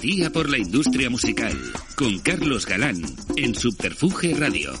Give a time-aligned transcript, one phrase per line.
[0.00, 1.52] Simpatía por la industria musical
[1.94, 3.02] con Carlos Galán
[3.36, 4.72] en Subterfuge Radio.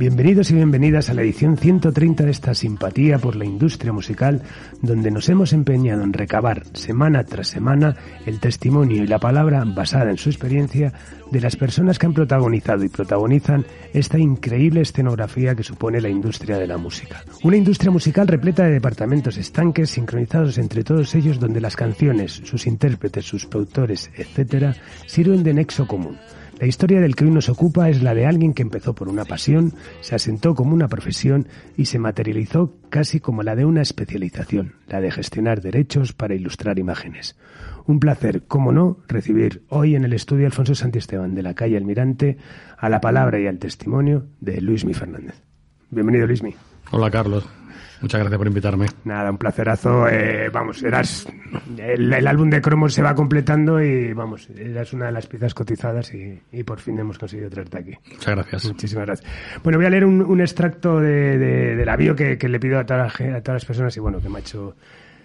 [0.00, 4.40] Bienvenidos y bienvenidas a la edición 130 de esta simpatía por la industria musical,
[4.80, 10.10] donde nos hemos empeñado en recabar semana tras semana el testimonio y la palabra basada
[10.10, 10.94] en su experiencia
[11.30, 16.56] de las personas que han protagonizado y protagonizan esta increíble escenografía que supone la industria
[16.56, 17.22] de la música.
[17.44, 22.66] Una industria musical repleta de departamentos estanques sincronizados entre todos ellos donde las canciones, sus
[22.66, 24.74] intérpretes, sus productores, etc.,
[25.04, 26.16] sirven de nexo común
[26.60, 29.24] la historia del que hoy nos ocupa es la de alguien que empezó por una
[29.24, 29.72] pasión,
[30.02, 35.00] se asentó como una profesión y se materializó casi como la de una especialización, la
[35.00, 37.38] de gestionar derechos para ilustrar imágenes.
[37.86, 42.36] Un placer, como no, recibir hoy en el estudio Alfonso Santisteban de la calle Almirante
[42.76, 45.42] a la palabra y al testimonio de Luismi Fernández.
[45.88, 46.54] Bienvenido, Luismi.
[46.90, 47.48] Hola, Carlos.
[48.00, 48.86] Muchas gracias por invitarme.
[49.04, 50.08] Nada, un placerazo.
[50.08, 51.26] Eh, vamos, eras
[51.78, 56.12] el, álbum de cromos se va completando y vamos, eras una de las piezas cotizadas
[56.14, 57.92] y, por fin hemos conseguido traerte aquí.
[58.10, 58.66] Muchas gracias.
[58.66, 59.30] Muchísimas gracias.
[59.62, 63.20] Bueno, voy a leer un, extracto de, de, la bio que, le pido a, todas
[63.46, 64.74] las personas y bueno, que me ha hecho...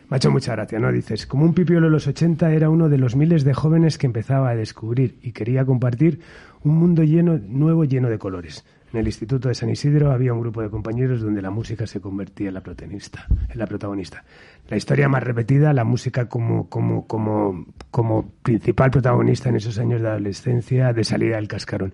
[0.08, 0.92] Me ha hecho mucha gracia, ¿no?
[0.92, 4.06] Dices, como un pipiolo de los 80 era uno de los miles de jóvenes que
[4.06, 6.20] empezaba a descubrir y quería compartir
[6.62, 8.64] un mundo lleno, nuevo lleno de colores.
[8.96, 12.00] En el Instituto de San Isidro había un grupo de compañeros donde la música se
[12.00, 13.28] convertía en la protagonista.
[13.50, 14.24] En la, protagonista.
[14.70, 20.02] la historia más repetida, la música como, como, como, como principal protagonista en esos años
[20.02, 21.94] de adolescencia, de salida del cascarón.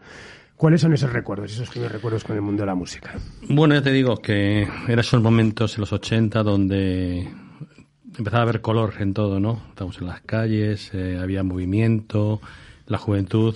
[0.55, 3.15] ¿Cuáles son esos recuerdos, esos primeros recuerdos con el mundo de la música?
[3.49, 7.27] Bueno, ya te digo que eran esos momentos en los 80 donde
[8.15, 9.59] empezaba a haber color en todo, ¿no?
[9.69, 12.41] Estábamos en las calles, eh, había movimiento,
[12.85, 13.55] la juventud,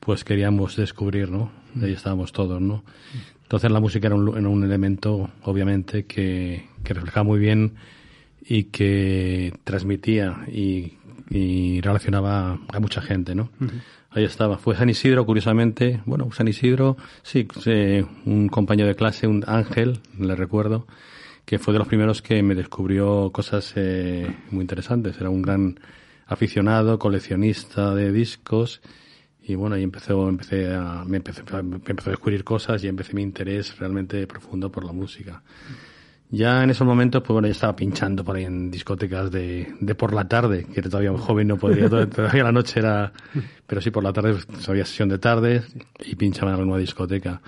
[0.00, 1.59] pues queríamos descubrir, ¿no?
[1.82, 2.84] Ahí estábamos todos, ¿no?
[3.42, 7.74] Entonces la música era un, un elemento, obviamente, que, que, reflejaba muy bien
[8.46, 10.94] y que transmitía y,
[11.30, 13.50] y relacionaba a mucha gente, ¿no?
[14.10, 14.58] Ahí estaba.
[14.58, 16.00] Fue San Isidro, curiosamente.
[16.04, 17.46] Bueno, San Isidro, sí,
[18.24, 20.86] un compañero de clase, un Ángel, le recuerdo,
[21.44, 25.16] que fue de los primeros que me descubrió cosas eh, muy interesantes.
[25.20, 25.78] Era un gran
[26.26, 28.80] aficionado, coleccionista de discos
[29.50, 33.14] y bueno, ahí empezó, empecé a, me, empecé, me empezó a descubrir cosas y empecé
[33.14, 35.42] mi interés realmente profundo por la música.
[36.30, 39.94] Ya en esos momentos, pues bueno, ya estaba pinchando por ahí en discotecas de, de
[39.96, 43.12] por la tarde, que todavía joven no podía, todavía la noche era,
[43.66, 45.62] pero sí por la tarde pues, había sesión de tarde
[46.04, 47.42] y pinchaba en alguna discoteca.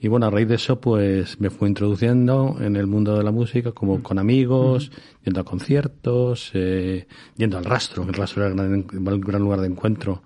[0.00, 3.30] Y bueno, a raíz de eso, pues me fui introduciendo en el mundo de la
[3.30, 4.90] música, como con amigos,
[5.24, 7.06] yendo a conciertos, eh,
[7.36, 10.22] yendo al rastro, el rastro era un gran, gran lugar de encuentro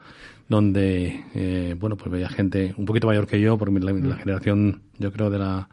[0.49, 4.19] donde, eh, bueno, pues veía gente un poquito mayor que yo, porque la, la mm.
[4.19, 5.69] generación, yo creo, de la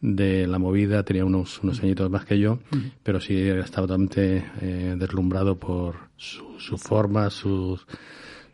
[0.00, 2.78] de la movida tenía unos, unos añitos más que yo, mm.
[3.02, 7.86] pero sí estaba totalmente eh, deslumbrado por su, su forma, sus,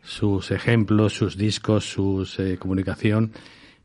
[0.01, 3.31] sus ejemplos, sus discos, su eh, comunicación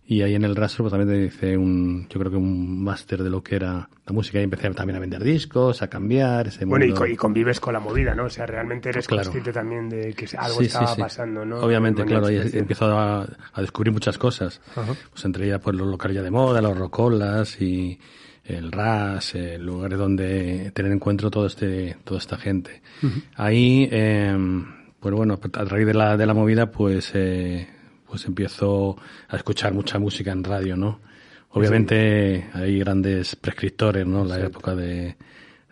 [0.07, 3.23] y ahí en el rastro pues también te hice un, yo creo que un máster
[3.23, 6.65] de lo que era la música y empecé también a vender discos, a cambiar ese
[6.65, 8.25] Bueno, y, convives con la movida, ¿no?
[8.25, 11.61] O sea, realmente eres consciente también de que algo estaba pasando, ¿no?
[11.61, 14.61] Obviamente, claro, ahí empiezo a, a, descubrir muchas cosas.
[14.75, 17.99] Pues entre ellas pues los locales ya de moda, los rocolas y
[18.45, 22.83] el RAS, el lugares donde tener encuentro todo este, toda esta gente.
[23.37, 24.37] Ahí, eh,
[24.99, 27.69] pues bueno, a través de la, de la movida, pues eh,
[28.11, 28.97] pues empiezo
[29.29, 31.01] a escuchar mucha música en radio, ¿no?
[31.51, 34.25] Obviamente hay grandes prescriptores, ¿no?
[34.25, 35.17] La época de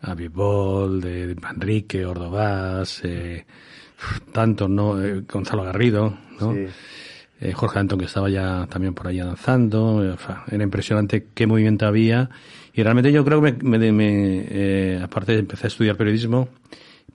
[0.02, 3.44] Avivol, de Manrique, Ordovás, eh,
[4.32, 5.02] tantos, ¿no?
[5.02, 6.54] Eh, Gonzalo Garrido, ¿no?
[7.40, 10.16] Eh, Jorge Antón que estaba ya también por ahí danzando,
[10.50, 12.30] era impresionante qué movimiento había
[12.74, 16.48] y realmente yo creo que me, me, me eh, aparte empecé a estudiar periodismo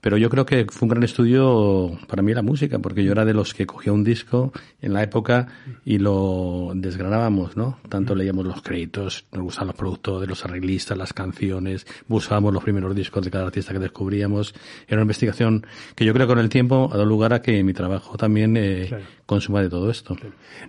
[0.00, 3.24] pero yo creo que fue un gran estudio para mí la música, porque yo era
[3.24, 4.52] de los que cogía un disco
[4.82, 5.48] en la época
[5.84, 7.78] y lo desgranábamos, ¿no?
[7.88, 12.62] Tanto leíamos los créditos, nos gustaban los productos de los arreglistas, las canciones, buscábamos los
[12.62, 14.54] primeros discos de cada artista que descubríamos.
[14.86, 17.62] Era una investigación que yo creo que con el tiempo ha dado lugar a que
[17.62, 18.90] mi trabajo también eh,
[19.26, 20.16] consuma de todo esto.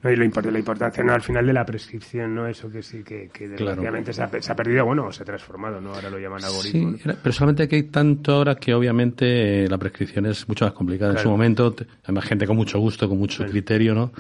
[0.01, 1.13] No, y lo importante, la importancia ¿no?
[1.13, 2.47] al final de la prescripción, ¿no?
[2.47, 5.81] Eso que sí, que, que desgraciadamente se, ha, se, ha, perdido, bueno, se ha transformado,
[5.81, 5.93] ¿no?
[5.93, 6.97] Ahora lo llaman algoritmo.
[6.97, 11.13] Sí, pero solamente que hay tanto ahora que obviamente la prescripción es mucho más complicada.
[11.13, 14.11] En su momento, además gente con mucho gusto, con mucho criterio, ¿no?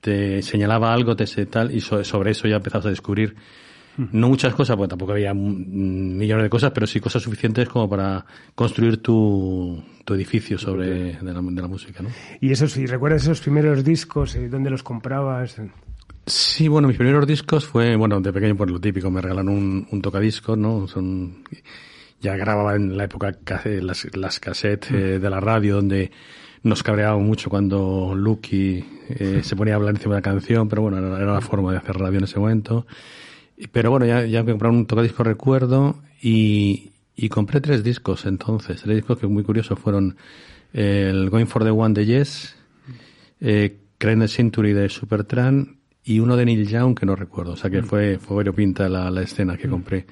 [0.00, 3.36] Te señalaba algo, te sé tal, y sobre eso ya empezabas a descubrir
[3.96, 4.04] hmm.
[4.12, 8.24] no muchas cosas, porque tampoco había millones de cosas, pero sí cosas suficientes como para
[8.54, 12.08] construir tu, tu edificio sobre de la, de la, música, ¿no?
[12.40, 14.34] Y eso sí, ¿recuerdas esos primeros discos?
[14.34, 15.60] Eh, ¿Dónde los comprabas?
[16.26, 19.86] Sí, bueno, mis primeros discos fue, bueno, de pequeño por lo típico, me regalaron un,
[19.90, 20.86] un tocadiscos, ¿no?
[20.86, 21.42] Son,
[22.22, 26.10] ya grababa en la época las, las cassettes eh, de la radio donde
[26.62, 30.82] nos cabreaba mucho cuando Lucky eh, se ponía a hablar encima de la canción, pero
[30.82, 32.86] bueno, era, la forma de hacer radio en ese momento.
[33.72, 38.80] Pero bueno, ya, ya me compraron un tocadisco recuerdo y, y compré tres discos entonces.
[38.80, 40.16] Tres discos que muy curiosos fueron
[40.72, 42.54] el Going for the One de Yes,
[43.40, 47.52] eh, the Century de Supertran y uno de Neil Young que no recuerdo.
[47.52, 47.84] O sea que mm.
[47.84, 49.70] fue, fue pinta la, la escena que mm.
[49.70, 50.06] compré.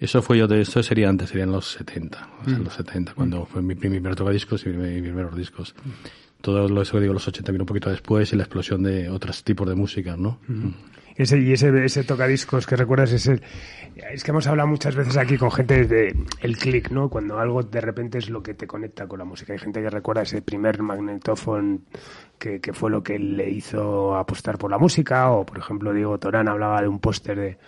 [0.00, 2.64] Eso fue yo de esto sería antes, serían los 70, o sea, mm.
[2.64, 5.74] los 70, cuando fue mi, primer tocadiscos y mis primeros discos.
[6.40, 9.10] Todo lo, eso que digo, los 80 vino un poquito después y la explosión de
[9.10, 10.38] otros tipos de música, ¿no?
[10.46, 10.68] Mm.
[11.16, 13.40] Ese, y ese, ese tocadiscos que recuerdas, ese,
[14.12, 17.08] es que hemos hablado muchas veces aquí con gente de el click, ¿no?
[17.08, 19.52] Cuando algo de repente es lo que te conecta con la música.
[19.52, 21.80] Hay gente que recuerda ese primer magnetófono
[22.38, 26.20] que, que fue lo que le hizo apostar por la música, o por ejemplo Diego
[26.20, 27.58] Torán hablaba de un póster de,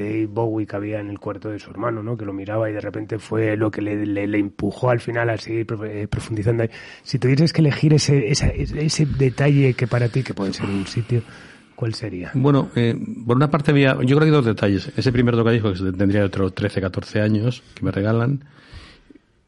[0.00, 2.16] de Bowie que había en el cuarto de su hermano, ¿no?
[2.16, 5.36] Que lo miraba y de repente fue lo que le, le, empujó al final a
[5.36, 6.64] seguir eh, profundizando.
[7.02, 10.86] Si tuvieras que elegir ese, ese, ese detalle que para ti, que puede ser un
[10.86, 11.22] sitio,
[11.76, 12.30] ¿cuál sería?
[12.34, 12.94] Bueno, eh,
[13.26, 14.92] por una parte había, yo creo que hay dos detalles.
[14.96, 18.44] Ese primer tocadisco que tendría otros 13, 14 años, que me regalan,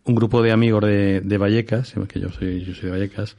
[0.05, 3.37] un grupo de amigos de, de Vallecas, que yo soy, yo soy de Vallecas,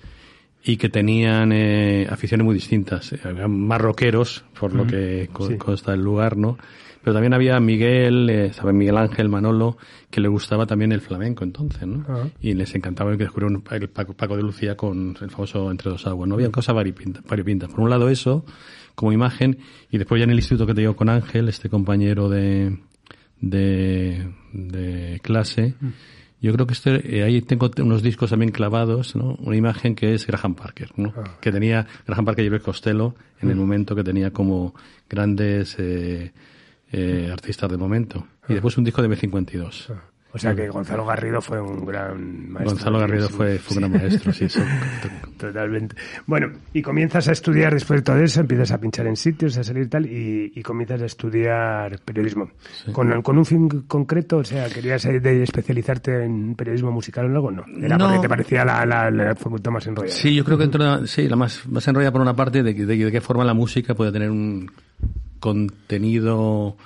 [0.63, 3.13] y que tenían eh, aficiones muy distintas.
[3.48, 6.57] Más rockeros, por lo que consta el lugar, ¿no?
[7.07, 9.77] Pero también había Miguel, eh, Miguel Ángel, Manolo,
[10.12, 12.04] que le gustaba también el flamenco entonces, ¿no?
[12.09, 12.27] Ah.
[12.42, 16.27] Y les encantaba que descubrieron el Paco, de Lucía con el famoso Entre dos aguas,
[16.27, 16.36] ¿no?
[16.36, 17.71] Había cosas variopintas.
[17.71, 18.44] Por un lado eso,
[18.94, 19.59] como imagen,
[19.89, 22.77] y después ya en el instituto que te digo con Ángel, este compañero de,
[23.39, 25.88] de, de clase, mm.
[26.39, 29.36] Yo creo que este, eh, ahí tengo unos discos también clavados, ¿no?
[29.39, 31.12] Una imagen que es Graham Parker, ¿no?
[31.18, 31.38] Ah.
[31.42, 33.59] Que tenía Graham Parker y Elvis Costello en el mm.
[33.59, 34.75] momento que tenía como
[35.09, 36.31] grandes eh,
[36.92, 38.28] eh, artistas de momento.
[38.48, 39.89] Y después un disco de B52.
[39.89, 40.01] Ah.
[40.34, 42.75] O sea que Gonzalo Garrido fue un gran maestro.
[42.75, 44.60] Gonzalo Garrido fue, fue un gran maestro, sí, sí.
[45.38, 45.95] Totalmente.
[46.25, 49.63] Bueno, y comienzas a estudiar después de todo eso, empiezas a pinchar en sitios, a
[49.63, 52.51] salir tal, y, y comienzas a estudiar periodismo.
[52.92, 57.51] Con, con, un fin concreto, o sea, ¿querías de especializarte en periodismo musical o algo?
[57.51, 57.66] No.
[57.81, 60.13] Era porque te parecía la, la, la, facultad más enrollada.
[60.13, 62.86] Sí, yo creo que dentro sí, la más, más enrollada por una parte de, de,
[62.86, 64.69] de qué forma la música puede tener un
[65.39, 66.78] contenido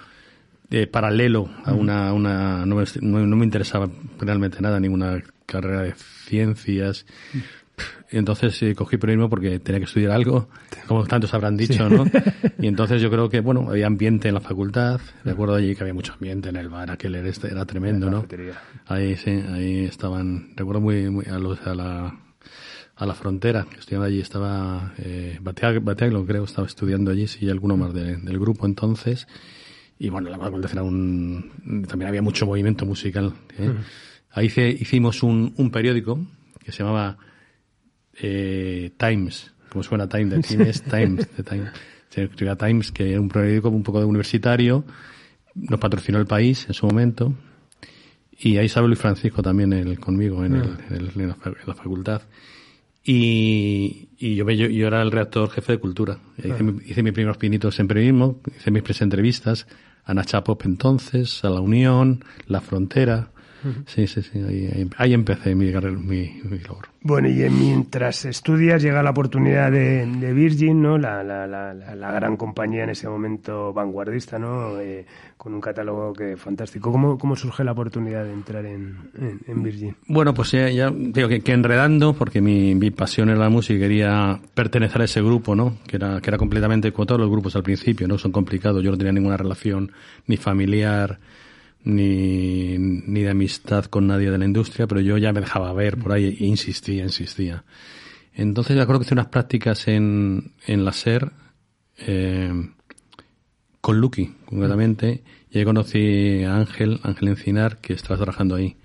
[0.69, 3.89] eh, paralelo a una, una no, me, no, me interesaba
[4.19, 7.05] realmente nada, ninguna carrera de ciencias.
[8.11, 10.49] Y entonces eh, cogí periodismo porque tenía que estudiar algo,
[10.87, 12.05] como tantos habrán dicho, ¿no?
[12.59, 15.93] Y entonces yo creo que, bueno, había ambiente en la facultad, recuerdo allí que había
[15.93, 18.25] mucho ambiente en el bar, aquel era, era tremendo, ¿no?
[18.85, 22.15] Ahí sí, ahí estaban, recuerdo muy, muy a, los, a la
[23.01, 27.95] a la frontera, estudiando allí, estaba eh, Bateaglo, creo, estaba estudiando allí, sí, alguno más
[27.95, 29.27] del grupo entonces,
[29.97, 31.51] y bueno, la facultad era un,
[31.87, 33.33] también había mucho movimiento musical.
[33.57, 33.73] ¿eh?
[34.29, 36.19] Ahí hicimos un, un, periódico
[36.63, 37.17] que se llamaba
[38.21, 41.71] eh, Times, como suena Times, de Times, Times, de Times.
[42.09, 44.85] Se escribía Times, que era un periódico un poco de universitario,
[45.55, 47.33] nos patrocinó el país en su momento,
[48.37, 50.95] y ahí estaba Luis Francisco también el, conmigo en, el, ah.
[50.95, 52.21] en, la, facultad.
[53.03, 56.19] Y, y yo, yo, yo, era el redactor jefe de cultura.
[56.37, 59.67] Hice, hice mis primeros pinitos en periodismo, hice mis entrevistas,
[60.03, 63.31] Ana Chapop entonces, a la Unión, La Frontera.
[63.85, 66.87] Sí, sí, sí, ahí, ahí empecé mi, mi, mi, labor.
[67.01, 70.97] Bueno, y mientras estudias llega la oportunidad de, de Virgin, ¿no?
[70.97, 74.79] La, la, la, la, gran compañía en ese momento vanguardista, ¿no?
[74.79, 75.05] Eh,
[75.37, 76.91] con un catálogo que fantástico.
[76.91, 78.97] ¿Cómo, ¿Cómo surge la oportunidad de entrar en,
[79.47, 79.95] en, Virgin?
[80.07, 83.75] Bueno, pues ya, ya digo que, que, enredando, porque mi, mi pasión era la música
[83.75, 85.77] y quería pertenecer a ese grupo, ¿no?
[85.87, 88.17] Que era, que era completamente, como todos los grupos al principio, ¿no?
[88.17, 88.83] Son complicados.
[88.83, 89.91] Yo no tenía ninguna relación
[90.27, 91.19] ni familiar
[91.83, 95.97] ni, ni de amistad con nadie de la industria, pero yo ya me dejaba ver
[95.97, 97.63] por ahí e insistía, insistía.
[98.33, 101.31] Entonces me acuerdo que hice unas prácticas en, en la SER,
[101.97, 102.69] eh,
[103.81, 108.77] con Lucky, concretamente, y ahí conocí a Ángel, Ángel Encinar, que estaba trabajando ahí.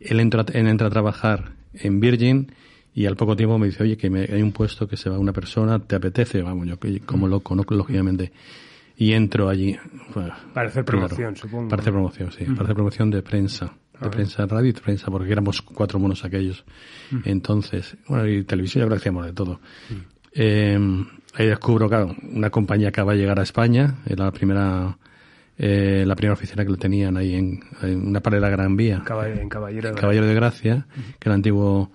[0.00, 2.52] Él entra, él entra a trabajar en Virgin
[2.94, 5.18] y al poco tiempo me dice, oye, que me, hay un puesto que se va
[5.18, 6.42] una persona, ¿te apetece?
[6.42, 7.64] Vamos, yo como loco, ¿no?
[7.68, 8.32] lógicamente.
[8.98, 9.78] Y entro allí.
[10.52, 11.68] para hacer promoción, supongo.
[11.68, 12.44] Para hacer promoción, sí.
[12.44, 13.72] Para hacer promoción de prensa.
[14.00, 16.64] De prensa, radio y de prensa, porque éramos cuatro monos aquellos.
[17.24, 19.60] Entonces, bueno, y televisión que hacíamos de todo.
[20.32, 20.78] Eh,
[21.34, 24.98] ahí descubro, claro, una compañía que acaba de llegar a España, era la primera
[25.60, 28.96] eh, la primera oficina que lo tenían ahí en, una pared de la Gran Vía.
[28.98, 30.86] en Caballero de, Caballero de Gracia,
[31.18, 31.90] que era el antiguo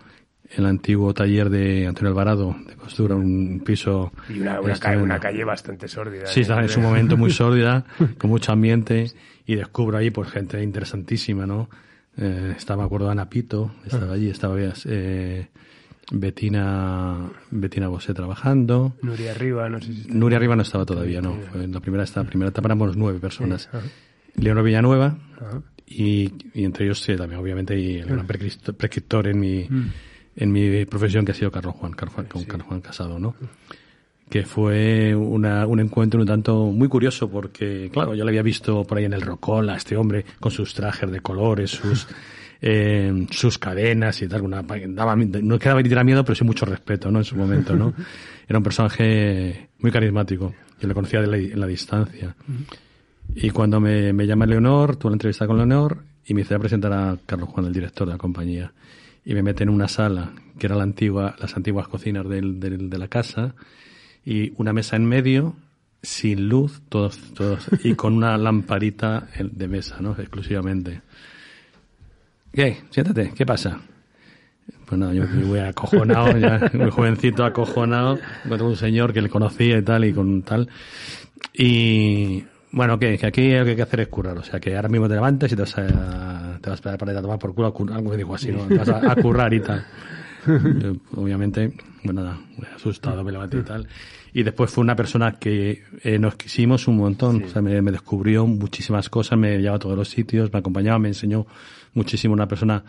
[0.55, 4.11] el antiguo taller de Antonio Alvarado de costura, un piso...
[4.29, 6.27] Y una, una, calle, una calle, bastante sórdida.
[6.27, 7.85] Sí, estaba en su momento muy sórdida,
[8.17, 9.11] con mucho ambiente,
[9.45, 11.69] y descubro ahí pues gente interesantísima, ¿no?
[12.17, 15.47] Eh, estaba, me acuerdo, Ana Pito, estaba allí, estaba eh,
[16.11, 18.95] Betina, Betina Bosé trabajando.
[19.01, 21.35] Nuria Arriba, no sé si Nuria Arriba no estaba todavía, no.
[21.51, 23.69] Fue en la primera, esta primera etapa éramos nueve personas.
[24.35, 25.17] Leonor Villanueva,
[25.87, 29.89] y, y, entre ellos sí, también, obviamente, y el gran prescriptor en mi, mm.
[30.35, 33.35] En mi profesión que ha sido Carlos Juan, Carlos Juan, con Carlos Juan Casado, ¿no?
[34.29, 38.83] que fue una, un encuentro un tanto muy curioso porque, claro, yo le había visto
[38.83, 42.07] por ahí en el Rocola, este hombre con sus trajes de colores, sus
[42.65, 44.41] eh, sus cadenas y tal.
[44.41, 47.19] Una, daba, no quedaba ni miedo, pero sí mucho respeto, ¿no?
[47.19, 47.93] En su momento, ¿no?
[48.47, 50.55] Era un personaje muy carismático.
[50.79, 52.35] Yo le conocía de la, en la distancia.
[53.35, 56.59] Y cuando me, me llama Leonor, tuve la entrevista con Leonor y me hice a
[56.59, 58.71] presentar a Carlos Juan, el director de la compañía.
[59.25, 62.89] Y me mete en una sala, que era la antigua, las antiguas cocinas del, del,
[62.89, 63.55] de la casa,
[64.25, 65.55] y una mesa en medio,
[66.01, 70.11] sin luz, todos, todos, y con una lamparita de mesa, ¿no?
[70.11, 71.01] Exclusivamente.
[72.51, 72.81] ¿Qué?
[72.89, 73.79] Siéntate, ¿qué pasa?
[74.85, 79.77] Pues nada, yo, voy acojonado, ya, muy jovencito acojonado, con un señor que le conocía
[79.77, 80.69] y tal, y con tal.
[81.53, 83.17] Y bueno, ¿qué?
[83.17, 85.15] Que aquí lo que hay que hacer es currar, o sea, que ahora mismo te
[85.15, 88.33] levantes y te vas a, te vas a para tomar por culo, algo que dijo
[88.33, 88.65] así, ¿no?
[88.65, 89.85] Te vas a, currar y tal.
[91.17, 92.39] obviamente, bueno, nada,
[92.73, 93.87] asustado, me levanté y tal.
[94.33, 97.91] Y después fue una persona que eh, nos quisimos un montón, o sea, me, me,
[97.91, 101.45] descubrió muchísimas cosas, me llevaba a todos los sitios, me acompañaba, me enseñó
[101.93, 102.83] muchísimo una persona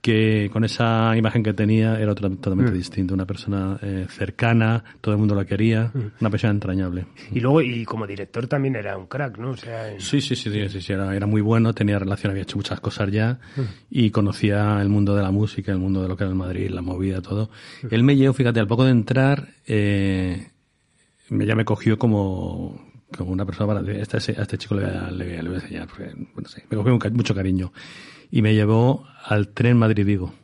[0.00, 2.74] que con esa imagen que tenía era totalmente mm.
[2.74, 6.12] distinta, una persona eh, cercana, todo el mundo la quería, mm.
[6.20, 7.06] una persona entrañable.
[7.32, 9.50] Y luego, y como director también era un crack, ¿no?
[9.50, 12.56] O sea, sí, sí, sí, sí, sí, era, era, muy bueno, tenía relación, había hecho
[12.56, 13.60] muchas cosas ya mm.
[13.90, 16.70] y conocía el mundo de la música, el mundo de lo que era el Madrid,
[16.70, 17.50] la movida, todo.
[17.90, 20.48] Él me llevó, fíjate, al poco de entrar, eh,
[21.28, 22.86] ya me cogió como
[23.16, 25.88] como una persona para este, a este chico le voy a, le, voy a enseñar
[25.88, 27.72] porque bueno, sí, me cogió mucho cariño
[28.30, 30.34] y me llevó al tren Madrid-Vigo.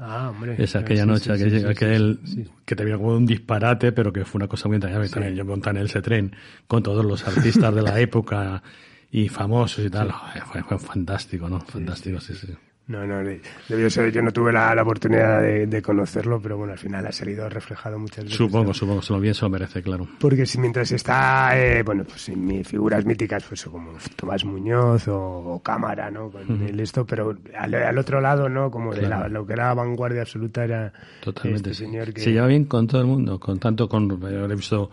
[0.00, 0.56] Ah, hombre.
[0.58, 2.20] Esa, aquella noche, aquel,
[2.64, 5.34] que te como un disparate, pero que fue una cosa muy entrañable.
[5.34, 6.34] Yo monté en ese tren
[6.66, 8.62] con todos los artistas de la época
[9.10, 10.12] y famosos y tal.
[10.50, 11.60] Fue, fue fantástico, ¿no?
[11.60, 12.54] Fantástico, sí, sí.
[12.88, 13.22] No, no,
[13.68, 17.46] debió ser, yo no tuve la, oportunidad de, conocerlo, pero bueno, al final ha salido
[17.46, 18.38] reflejado muchas veces.
[18.38, 20.08] Supongo, supongo, se lo bien se lo merece, claro.
[20.18, 25.06] Porque si mientras está, eh, bueno, pues en mis figuras míticas, pues como Tomás Muñoz
[25.06, 26.30] o, Cámara, ¿no?
[26.30, 28.70] Con el esto, pero al, otro lado, ¿no?
[28.70, 30.90] Como de lo que era vanguardia absoluta era
[31.20, 32.22] Totalmente, este señor que...
[32.22, 34.90] Se lleva bien con todo el mundo, con tanto con, yo he visto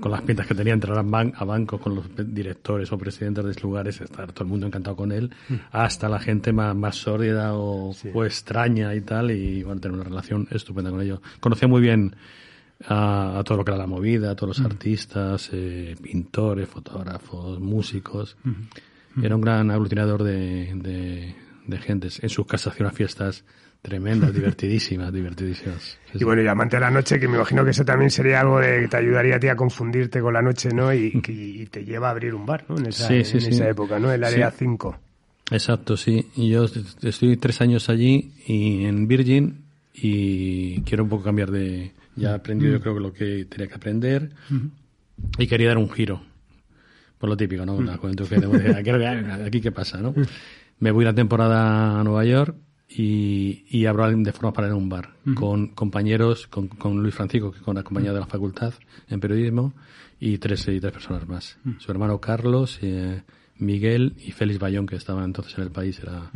[0.00, 3.44] con las pintas que tenía entrar a, ban a bancos con los directores o presidentes
[3.44, 5.54] de lugares, estar todo el mundo encantado con él, mm.
[5.72, 7.92] hasta la gente más, más sórdida o,
[8.24, 11.20] extraña y tal, y bueno, tener una relación estupenda con ellos.
[11.40, 12.14] Conocía muy bien
[12.86, 14.70] a, todo lo que era la movida, a todos los mm.
[14.70, 18.36] artistas, eh, pintores, fotógrafos, músicos.
[18.44, 19.24] Mm.
[19.24, 21.34] Era un gran aglutinador de, de,
[21.66, 22.22] de gentes.
[22.22, 23.44] En sus casas hacía unas fiestas
[23.80, 25.98] Tremendas, divertidísimas, divertidísimas.
[26.12, 28.58] y bueno, y amante de la noche, que me imagino que eso también sería algo
[28.58, 30.92] de que te ayudaría a ti a confundirte con la noche, ¿no?
[30.92, 32.76] Y, y te lleva a abrir un bar, ¿no?
[32.76, 34.12] En esa, en esa época, ¿no?
[34.12, 34.98] El área 5.
[35.50, 36.26] Exacto, sí.
[36.36, 36.66] Y yo
[37.02, 41.92] estoy tres años allí y en Virgin y quiero un poco cambiar de...
[42.16, 44.30] Ya he aprendido yo creo que lo que tenía que aprender
[45.38, 46.20] y quería dar un giro.
[47.18, 47.80] Por lo típico, ¿no?
[47.80, 50.14] La juventud que aquí qué pasa, ¿no?
[50.80, 52.56] Me voy la temporada a Nueva York
[52.88, 57.52] y, y abro de forma para en un bar con compañeros, con, con, Luis Francisco,
[57.52, 58.72] que con la compañía de la facultad
[59.08, 59.74] en periodismo,
[60.18, 61.58] y tres, y tres personas más.
[61.78, 63.22] Su hermano Carlos, eh,
[63.56, 66.30] Miguel y Félix Bayón, que estaba entonces en el país, era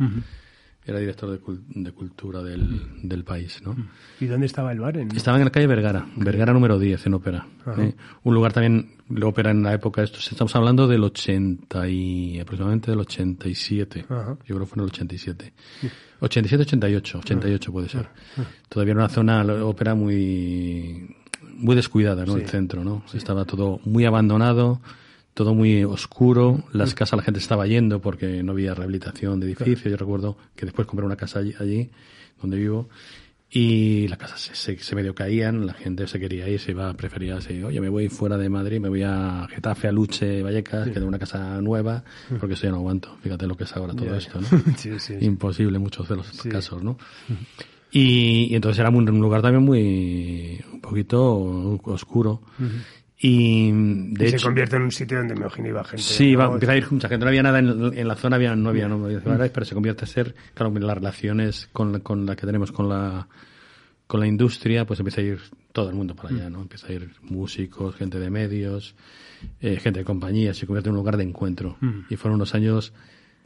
[0.85, 1.39] era director de,
[1.81, 3.75] de cultura del, del, país, ¿no?
[4.19, 4.97] ¿Y dónde estaba el bar?
[4.97, 5.15] En...
[5.15, 7.47] Estaba en la calle Vergara, Vergara número 10 en ópera.
[7.77, 7.95] ¿eh?
[8.23, 12.91] Un lugar también, la ópera en la época, esto, estamos hablando del 80 y aproximadamente
[12.91, 14.05] del 87.
[14.09, 15.53] Yo creo que fue en el 87.
[16.19, 18.09] 87, 88, 88 puede ser.
[18.67, 21.15] Todavía era una zona, la ópera muy,
[21.55, 22.35] muy descuidada, ¿no?
[22.35, 23.03] El centro, ¿no?
[23.13, 24.81] Estaba todo muy abandonado
[25.33, 29.89] todo muy oscuro, las casas la gente estaba yendo porque no había rehabilitación de edificio.
[29.89, 31.89] Yo recuerdo que después compré una casa allí,
[32.39, 32.89] donde vivo
[33.55, 37.39] y las casas se, se, medio caían, la gente se quería ir, se iba, prefería,
[37.39, 40.95] se, oye, me voy fuera de Madrid, me voy a Getafe, a Luche, Vallecas, que
[40.95, 42.03] tengo una casa nueva,
[42.39, 43.15] porque eso ya no aguanto.
[43.21, 44.47] Fíjate lo que es ahora todo esto, ¿no?
[45.21, 46.97] Imposible en muchos de los casos, ¿no?
[47.91, 52.41] Y, y, entonces era un, un, lugar también muy, un poquito oscuro.
[53.25, 56.03] Y de se convierte en un sitio donde me imagino iba gente.
[56.03, 57.23] Sí, iba, empieza a ir mucha gente.
[57.23, 59.21] No había nada en, en la zona, había, no había, no había
[59.53, 62.89] pero se convierte a ser, claro, las relaciones con la, con la que tenemos con
[62.89, 63.25] la,
[64.07, 65.39] con la industria, pues empieza a ir
[65.71, 66.63] todo el mundo para allá, ¿no?
[66.63, 68.93] Empieza a ir músicos, gente de medios,
[69.61, 71.77] eh, gente de compañía, se convierte en un lugar de encuentro.
[72.09, 72.91] Y fueron unos años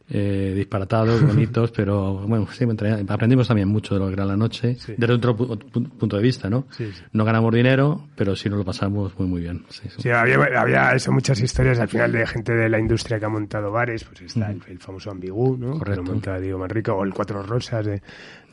[0.09, 2.65] eh, disparatados, bonitos, pero bueno, sí,
[3.07, 6.67] aprendimos también mucho de lo que era la noche, desde otro punto de vista, ¿no?
[7.11, 9.65] No ganamos dinero, pero sí nos lo pasamos muy, muy bien.
[9.69, 13.29] Sí, había, había eso, muchas historias al final de gente de la industria que ha
[13.29, 15.71] montado bares, pues está el, famoso Ambigú, ¿no?
[15.77, 16.01] Correcto.
[16.01, 18.01] Que lo monta Diego Manrico, o el Cuatro Rosas de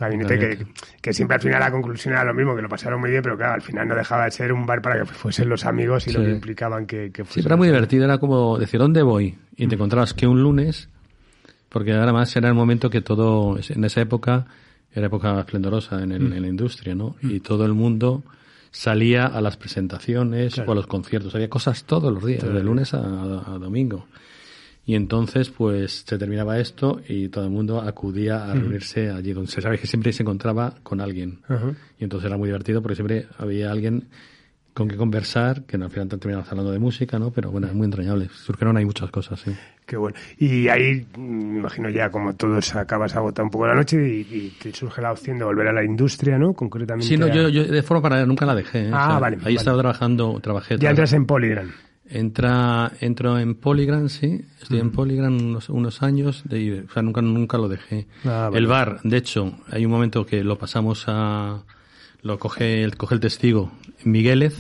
[0.01, 0.67] Gabinete, que,
[1.01, 3.37] que, siempre al final la conclusión era lo mismo, que lo pasaron muy bien, pero
[3.37, 6.13] claro, al final no dejaba de ser un bar para que fuesen los amigos y
[6.13, 9.39] lo que implicaban que, que Sí, era muy divertido, era como decir, ¿dónde voy?
[9.57, 10.89] Y te encontrabas que un lunes
[11.75, 14.47] porque además era el momento que todo, en esa época,
[14.93, 16.33] era época esplendorosa en, el, mm.
[16.35, 17.17] en la industria, ¿no?
[17.21, 17.31] Mm.
[17.33, 18.23] Y todo el mundo
[18.71, 21.35] salía a las presentaciones o a los conciertos.
[21.35, 23.01] Había cosas todos los días, de lunes a,
[23.59, 24.07] domingo.
[24.87, 29.51] Y entonces, pues, se terminaba esto y todo el mundo acudía a reunirse allí, donde
[29.51, 31.41] se sabe que siempre se encontraba con alguien.
[31.99, 34.05] Y entonces era muy divertido porque siempre había alguien
[34.75, 37.31] con que conversar, que al final terminamos hablando de música, ¿no?
[37.31, 38.29] Pero bueno, es muy entrañable.
[38.29, 39.55] Surgieron hay muchas cosas, sí.
[39.87, 40.17] Qué bueno.
[40.39, 44.73] Y ahí, me imagino ya como todos acabas agotar un poco la noche y, te
[44.73, 46.55] surge la opción de volver a la industria, ¿no?
[46.55, 47.07] Concretamente.
[47.07, 48.89] Sí, no, yo, yo, de forma para nunca la dejé.
[48.89, 48.91] ¿eh?
[48.93, 49.39] Ah, vale.
[49.45, 50.77] Ahí estaba trabajando, trabajé.
[50.79, 51.71] Ya entras en Polygram.
[52.07, 54.45] Entra, entro en Polygram, sí.
[54.61, 58.09] Estoy en Polygram unos, unos años, de, o sea, nunca, nunca lo dejé.
[58.25, 61.63] Ah, El bar, de hecho, hay un momento que lo pasamos a,
[62.25, 63.71] lo coge, coge el testigo
[64.03, 64.57] Miguelez,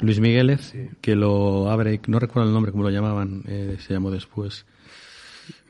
[0.00, 4.10] Luis Miguelez, que lo abre, no recuerdo el nombre, como lo llamaban, eh, se llamó
[4.10, 4.64] después.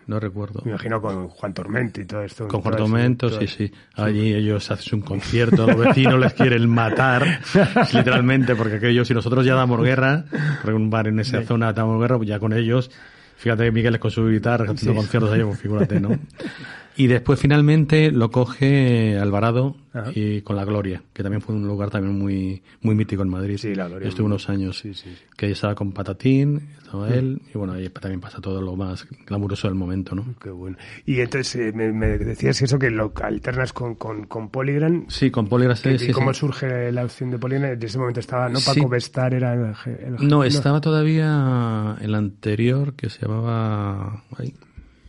[0.06, 0.62] No recuerdo.
[0.64, 2.48] Me imagino con Juan Tormento y todo esto.
[2.48, 3.70] Con Juan Tormento, sí, sí.
[3.94, 7.40] Allí ellos hacen un concierto, los vecinos les quieren matar,
[7.92, 10.24] literalmente, porque aquellos, si nosotros ya damos guerra,
[10.62, 12.90] porque un bar en esa zona damos guerra, pues ya con ellos,
[13.36, 16.10] fíjate que Miguel con su guitarra haciendo conciertos ahí, pues figúrate, ¿no?
[16.98, 19.76] Y después finalmente lo coge Alvarado
[20.16, 23.56] y con La Gloria, que también fue un lugar también muy muy mítico en Madrid.
[23.56, 24.08] Sí, La Gloria.
[24.08, 24.80] Estuve unos años.
[24.80, 27.12] Sí, sí, Que ahí estaba con Patatín, estaba mm.
[27.12, 30.34] él, y bueno, ahí también pasa todo lo más glamuroso del momento, ¿no?
[30.42, 30.76] Qué bueno.
[31.06, 35.06] Y entonces eh, me, decías eso, que lo alternas con, con, con Polygram.
[35.08, 35.90] Sí, con Polygram, sí.
[36.00, 37.74] ¿Y cómo surge la opción de Polygram?
[37.74, 38.58] En ese momento estaba, ¿no?
[38.58, 44.24] Paco Bestar era el, No, estaba todavía el anterior que se llamaba...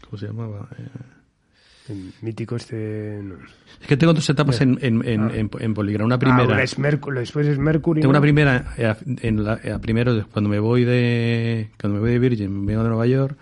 [0.07, 0.67] ¿Cómo se llamaba?
[0.77, 0.87] Eh,
[2.21, 3.19] mítico este...
[3.19, 5.31] Es que tengo dos etapas en, en, en, ah.
[5.35, 6.01] en.
[6.01, 6.55] Una primera...
[6.55, 8.01] Ah, es después es Mercury.
[8.01, 12.19] Tengo una primera, eh, en la, primero cuando me voy de cuando me voy de
[12.19, 13.37] Virgin, vengo de Nueva York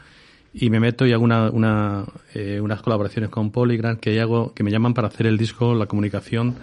[0.54, 4.64] y me meto y hago una, una eh, unas colaboraciones con Polygram que hago que
[4.64, 6.56] me llaman para hacer el disco, la comunicación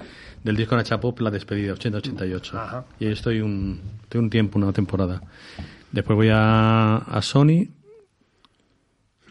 [0.43, 2.85] del disco Nacha Pop, la despedida 80-88.
[3.01, 5.23] Y ahí estoy un, estoy un tiempo, una temporada.
[5.91, 7.69] Después voy a, a Sony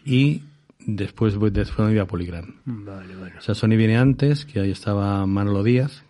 [0.04, 0.42] y
[0.86, 2.56] Después, después me iba a Poligram.
[2.64, 3.38] Vale, vale.
[3.38, 6.04] O sea, Sony viene antes, que ahí estaba Manolo Díaz.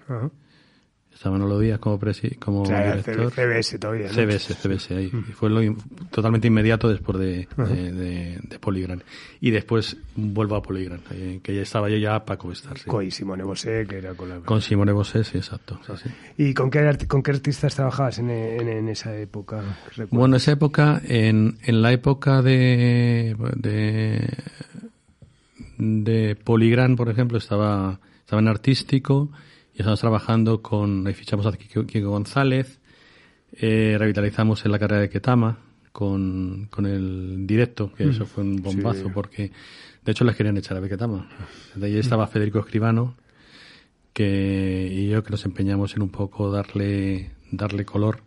[1.14, 3.30] Estaba Manolo Díaz como, presi como o sea, director.
[3.30, 4.08] CBS todavía.
[4.08, 4.12] ¿no?
[4.12, 5.12] CBS, CBS ahí.
[5.28, 5.60] Y fue lo
[6.10, 9.00] totalmente inmediato después de, de, de, Polygram.
[9.40, 12.78] Y después vuelvo a Polygram, eh, que ya estaba yo ya Paco Bestar.
[12.78, 12.86] Sí.
[12.86, 14.40] Con Simone Bosé, que era con la...
[14.40, 15.78] Con Simone Bosé, sí, exacto.
[15.86, 19.62] Sí, ¿Y con qué, con qué artistas trabajabas en, en, en esa época?
[20.10, 24.28] Bueno, esa época, en, en la época de, de,
[25.84, 29.30] de Polygram, por ejemplo, estaba, estaba en artístico
[29.74, 32.80] y estamos trabajando con, ahí fichamos a Kiko, González,
[33.52, 35.58] eh, revitalizamos en la carrera de Ketama
[35.92, 39.52] con, con el directo, que eso mm, fue un bombazo, porque
[40.04, 41.28] de hecho les querían echar a Ketama.
[41.74, 43.14] De ahí estaba Federico Escribano,
[44.12, 48.22] que, y yo que nos empeñamos en un poco darle, darle color.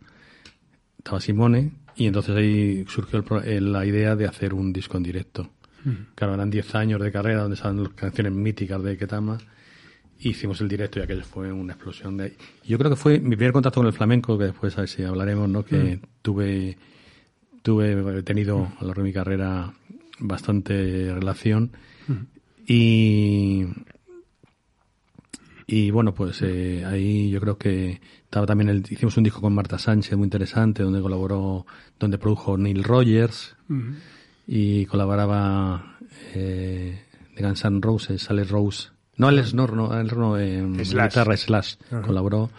[0.97, 5.49] Estaba Simone, y entonces ahí surgió la idea de hacer un disco en directo.
[6.15, 9.37] Claro, eran 10 años de carrera donde estaban las canciones míticas de Ketama.
[10.19, 12.35] Hicimos el directo y aquello fue una explosión de...
[12.65, 15.03] Yo creo que fue mi primer contacto con el flamenco, que después a ver si
[15.03, 15.63] hablaremos, ¿no?
[15.63, 16.77] Que tuve,
[17.61, 19.73] tuve, he tenido a lo largo de mi carrera
[20.19, 21.71] bastante relación.
[22.65, 23.65] Y,
[25.67, 29.53] y bueno, pues eh, ahí yo creo que estaba también el, hicimos un disco con
[29.53, 31.65] Marta Sánchez muy interesante, donde colaboró,
[31.99, 33.55] donde produjo Neil Rogers
[34.47, 35.97] y colaboraba
[36.33, 37.03] eh,
[37.35, 38.89] de Guns N' Roses, Alex Rose.
[39.17, 41.09] No, Alex no, no, Alex no, eh, Slash.
[41.11, 42.49] guitarra Slash colaboró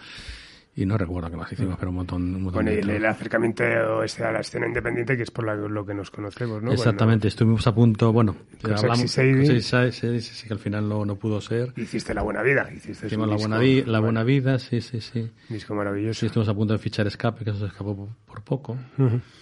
[0.75, 2.89] y no recuerdo qué más hicimos, pero un montón, un montón Bueno, y de el,
[2.91, 6.61] el acercamiento este a la escena independiente, que es por la- lo que nos conocemos,
[6.63, 6.71] ¿no?
[6.71, 9.61] Exactamente, estuvimos a punto, bueno, Con hablamos, Sexy Sadie.
[9.61, 11.73] sí, sí, sí, sí, sí, que al final no, no pudo ser.
[11.75, 12.69] Hiciste La Buena Vida.
[12.73, 15.29] Hiciste Hicimos la disco, buena, vi- la bueno, buena vida, sí, sí, sí.
[15.49, 16.19] disco maravilloso.
[16.21, 18.77] Sí, estuvimos a punto de fichar Escape, que eso se escapó por, por poco.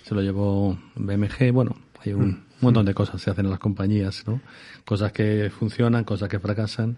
[0.03, 1.51] Se lo llevó BMG.
[1.51, 1.75] Bueno,
[2.07, 4.41] hay un montón de cosas que se hacen en las compañías, ¿no?
[4.85, 6.97] Cosas que funcionan, cosas que fracasan.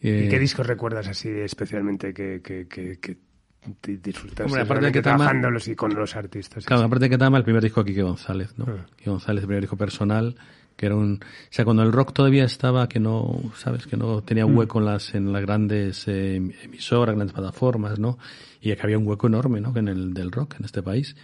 [0.00, 3.18] Eh, ¿Y qué discos recuerdas así especialmente que, que, que, que
[3.62, 6.64] Hombre, aparte de realmente que Tama- trabajándolos y con los artistas?
[6.64, 8.64] Claro, aparte de que Tama, el primer disco de Quique González, ¿no?
[8.68, 8.86] Ah.
[8.96, 10.34] Quique González, el primer disco personal,
[10.76, 11.20] que era un...
[11.22, 13.86] O sea, cuando el rock todavía estaba, que no, ¿sabes?
[13.86, 14.56] Que no tenía Mm.
[14.56, 18.18] hueco en las, en las grandes eh, emisoras, grandes plataformas, ¿no?
[18.62, 19.76] Y que había un hueco enorme, ¿no?
[19.76, 21.14] En el del rock en este país.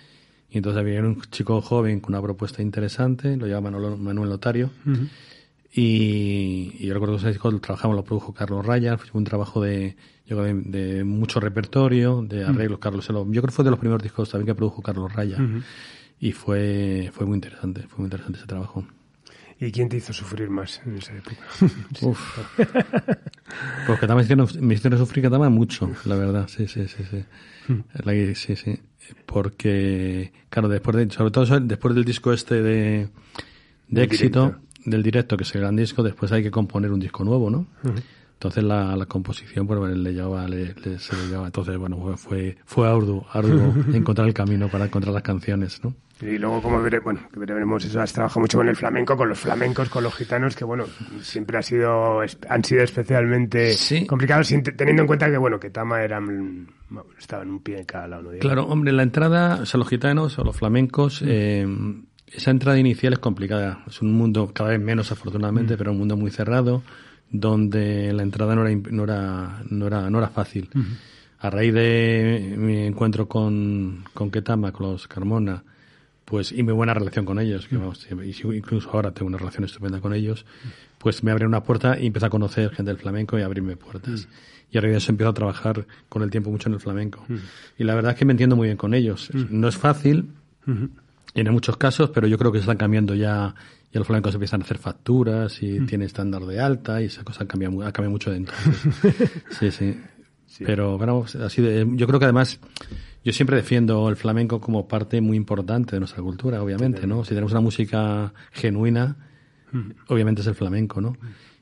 [0.51, 4.71] Y entonces había un chico joven con una propuesta interesante, lo Manolo- Manuel Lotario.
[5.73, 9.25] Y, y yo recuerdo que ese disco lo trabajamos, lo produjo Carlos Raya, fue un
[9.25, 10.55] trabajo de, yo creo, de,
[10.95, 13.07] de mucho repertorio, de arreglos, Carlos.
[13.07, 15.39] yo creo que fue de los primeros discos también que produjo Carlos Raya.
[16.19, 18.87] Y fue, fue muy interesante, fue muy interesante ese trabajo.
[19.61, 21.43] ¿Y quién te hizo sufrir más en esa época?
[22.03, 22.39] Uf.
[23.87, 26.87] Pues que también me hicieron, me hicieron sufrir que también mucho, la verdad, sí, sí,
[26.89, 27.25] sí, sí.
[28.05, 28.79] La- sí, sí.
[29.27, 33.09] Porque, claro, después de, sobre todo después del disco este de,
[33.89, 34.67] de éxito, directo.
[34.85, 37.67] del directo, que es el gran disco, después hay que componer un disco nuevo, ¿no?
[38.37, 41.47] Entonces la, la composición, pues bueno, le llevaba, le, le- se le llevaba.
[41.47, 45.95] Entonces, bueno, fue, fue, arduo, arduo encontrar el camino para encontrar las canciones, ¿no?
[46.21, 49.29] Y luego, como veré, bueno, que veremos eso, has trabajado mucho con el flamenco, con
[49.29, 50.85] los flamencos, con los gitanos, que bueno,
[51.21, 54.07] siempre ha sido, han sido especialmente Sí.
[54.07, 56.67] complicados, teniendo en cuenta que bueno, que Tama era, mm,
[57.19, 58.31] estaban un pie en cada lado.
[58.41, 61.67] Claro, hombre, la entrada, o sea, los gitanos o los flamencos, eh,
[62.29, 63.85] esa entrada inicial es complicada.
[63.87, 66.83] Es un mundo cada vez menos, afortunadamente, pero un mundo muy cerrado,
[67.31, 70.69] donde la entrada no era, no era, no era, no era fácil.
[71.39, 75.63] A raíz de mi encuentro con, con Ketama, con los Carmona,
[76.25, 79.65] pues, y mi buena relación con ellos, que vamos, y incluso ahora tengo una relación
[79.65, 80.45] estupenda con ellos,
[80.99, 83.77] pues me abrió una puerta y empecé a conocer gente del flamenco y a abrirme
[83.77, 84.29] puertas.
[84.73, 87.25] Y a raíz de eso empiezo a trabajar con el tiempo mucho en el flamenco.
[87.79, 89.31] Y la verdad es que me entiendo muy bien con ellos.
[89.51, 90.31] No es fácil,
[91.35, 93.55] en muchos casos, pero yo creo que se están cambiando ya,
[93.97, 97.45] ya los flamencos empiezan a hacer facturas y tienen estándar de alta y esa cosa
[97.45, 99.33] ha cambiado, mu- ha cambiado mucho de entonces.
[99.59, 99.99] sí, sí.
[100.67, 102.61] Pero, bueno, así de, yo creo que además,
[103.25, 107.25] yo siempre defiendo el flamenco como parte muy importante de nuestra cultura, obviamente, ¿no?
[107.25, 109.17] Si tenemos una música genuina,
[110.09, 111.17] obviamente es el flamenco, ¿no?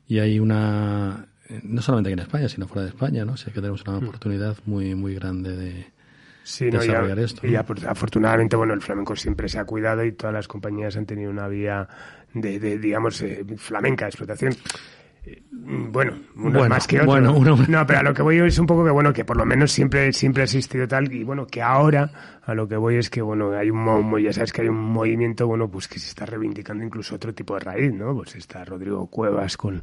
[0.07, 3.33] Y hay una, eh, no solamente aquí en España, sino fuera de España, ¿no?
[3.33, 5.87] O sea, que tenemos una oportunidad muy, muy grande de,
[6.47, 10.05] Sí, no, y, desarrollar a- esto, y afortunadamente, bueno, el flamenco siempre se ha cuidado
[10.05, 11.89] y todas las compañías han tenido una vía
[12.35, 14.53] de, de, digamos, eh, flamenca de explotación.
[15.25, 17.07] Eh, Bueno, unos Bueno, más que otros.
[17.07, 19.39] bueno, uno- No, pero a lo que voy es un poco que, bueno, que por
[19.39, 22.11] lo menos siempre, siempre ha existido tal y, bueno, que ahora
[22.45, 25.47] a lo que voy es que, bueno, hay un, ya sabes que hay un movimiento,
[25.47, 28.15] bueno, pues que se está reivindicando incluso otro tipo de raíz, ¿no?
[28.15, 29.83] Pues está Rodrigo Cuevas con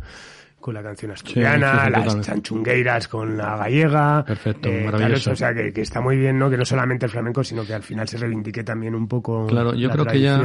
[0.62, 4.24] con la canción asturiana, sí, sí, las chanchungueiras con la gallega.
[4.26, 5.24] Perfecto, eh, maravilloso.
[5.24, 6.50] claro, o sea, que, que está muy bien, ¿no?
[6.50, 9.74] Que no solamente el flamenco, sino que al final se reivindique también un poco Claro,
[9.74, 10.40] yo la creo que ya.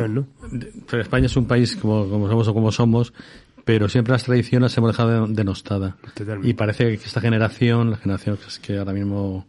[0.90, 3.12] pero España es un país como, como somos o como somos,
[3.64, 5.96] pero siempre las tradiciones se hemos dejado denostada.
[6.14, 6.48] Totalmente.
[6.48, 9.46] Y parece que esta generación, la generación que es que ahora mismo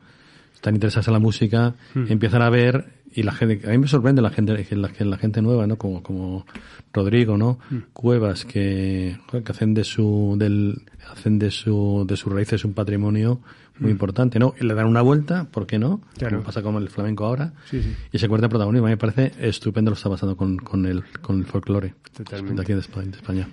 [0.53, 2.05] están interesadas en la música, Hmm.
[2.09, 5.17] empiezan a ver y la gente, a mí me sorprende la gente, que la, la
[5.17, 5.77] gente nueva, ¿no?
[5.77, 6.45] Como, como
[6.93, 7.59] Rodrigo, ¿no?
[7.69, 7.77] Hmm.
[7.93, 13.41] Cuevas que, que hacen de su, del, hacen de su, de sus raíces un patrimonio
[13.79, 14.55] muy importante, ¿no?
[14.59, 16.01] Y le dan una vuelta, ¿por qué no?
[16.17, 16.37] Claro.
[16.37, 17.53] Como pasa con el flamenco ahora.
[17.69, 17.95] Sí, sí.
[18.11, 18.87] Y se en protagonismo.
[18.87, 21.93] A mí me parece estupendo lo que está pasando con, con el, con el folclore.
[22.15, 22.55] Totalmente.
[22.55, 23.47] De aquí de España.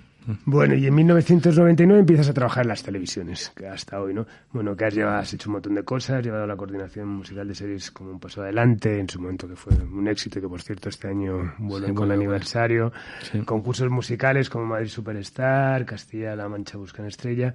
[0.45, 4.25] Bueno, y en 1999 empiezas a trabajar en las televisiones, que hasta hoy, ¿no?
[4.51, 7.47] Bueno, que has, llevado, has hecho un montón de cosas, has llevado la coordinación musical
[7.47, 10.47] de series como un paso adelante, en su momento que fue un éxito y que,
[10.47, 12.91] por cierto, este año vuelven Sí, con vuelve, aniversario.
[13.31, 13.39] Sí.
[13.39, 17.53] Concursos musicales como Madrid Superstar, Castilla-La Mancha Buscan Estrella.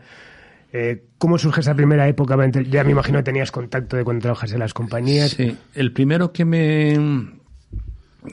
[0.72, 2.36] Eh, ¿Cómo surge esa primera época?
[2.68, 5.30] Ya me imagino que tenías contacto de cuando trabajas en las compañías.
[5.30, 7.40] Sí, el primero que me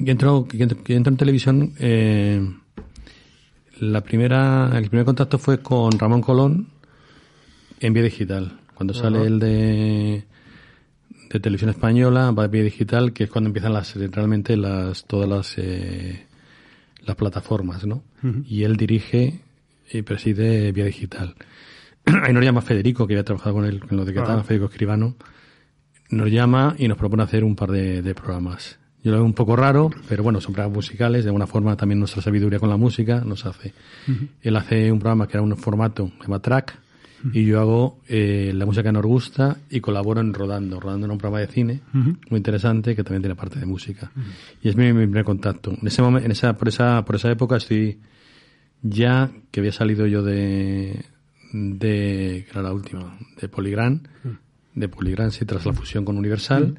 [0.03, 2.41] que entró, que entró en televisión, eh,
[3.79, 6.67] La primera, el primer contacto fue con Ramón Colón
[7.79, 8.59] en Vía Digital.
[8.73, 10.23] Cuando sale el de,
[11.31, 15.29] de Televisión Española, va a Vía Digital, que es cuando empiezan las, realmente las, todas
[15.29, 16.25] las, eh,
[17.05, 18.03] las plataformas, ¿no?
[18.45, 19.41] Y él dirige
[19.91, 21.35] y preside Vía Digital.
[22.23, 25.15] Ahí nos llama Federico, que había trabajado con él, con lo de Catán, Federico Escribano.
[26.09, 28.79] Nos llama y nos propone hacer un par de, de programas.
[29.03, 31.23] Yo lo veo un poco raro, pero bueno, son programas musicales.
[31.23, 33.73] De alguna forma también nuestra sabiduría con la música nos hace.
[34.41, 36.79] Él hace un programa que era un formato, se llama Track,
[37.33, 40.79] y yo hago eh, la música que nos gusta y colaboro en Rodando.
[40.79, 44.11] Rodando en un programa de cine muy interesante que también tiene parte de música.
[44.61, 45.71] Y es mi, mi primer contacto.
[45.71, 47.99] En ese momento, en esa, por esa, por esa época estoy
[48.81, 51.05] ya que había salido yo de,
[51.53, 54.01] de, que era la última, de Polygram,
[54.75, 56.77] de Polygram, sí, tras la fusión con Universal.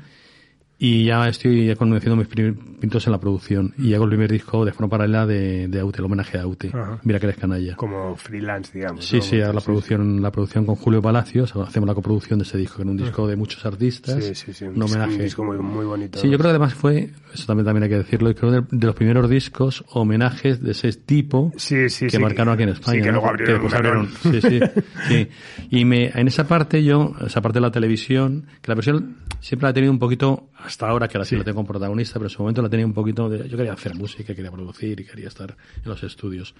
[0.81, 3.75] Y ya estoy conociendo mis primeros pintos en la producción.
[3.79, 6.69] Y hago el primer disco de forma paralela de, de Aute, el homenaje a Aute.
[6.69, 7.01] Ajá.
[7.03, 7.75] Mira que eres canalla.
[7.75, 9.05] Como freelance, digamos.
[9.05, 9.23] Sí, ¿no?
[9.23, 12.59] sí, hago la Sí, producción, la producción con Julio Palacios, hacemos la coproducción de ese
[12.59, 14.65] disco, que era un disco de muchos artistas, Sí, sí, sí.
[14.67, 15.15] un homenaje.
[15.15, 16.21] Un disco muy, muy bonito.
[16.21, 18.87] Sí, yo creo que además fue, eso también, también hay que decirlo, creo de, de
[18.87, 22.99] los primeros discos, homenajes de ese tipo Sí, que marcaron aquí en España.
[22.99, 23.13] Sí, que ¿no?
[23.15, 24.09] luego abrieron después abrieron.
[24.23, 24.61] Sí, sí,
[25.09, 25.29] sí.
[25.71, 29.67] Y me, en esa parte yo, esa parte de la televisión, que la versión siempre
[29.67, 32.27] la he tenido un poquito, hasta ahora que ahora sí, la tengo como protagonista, pero
[32.27, 35.05] en su momento la tenía un poquito de, yo quería hacer música, quería producir y
[35.05, 36.55] quería estar en los estudios.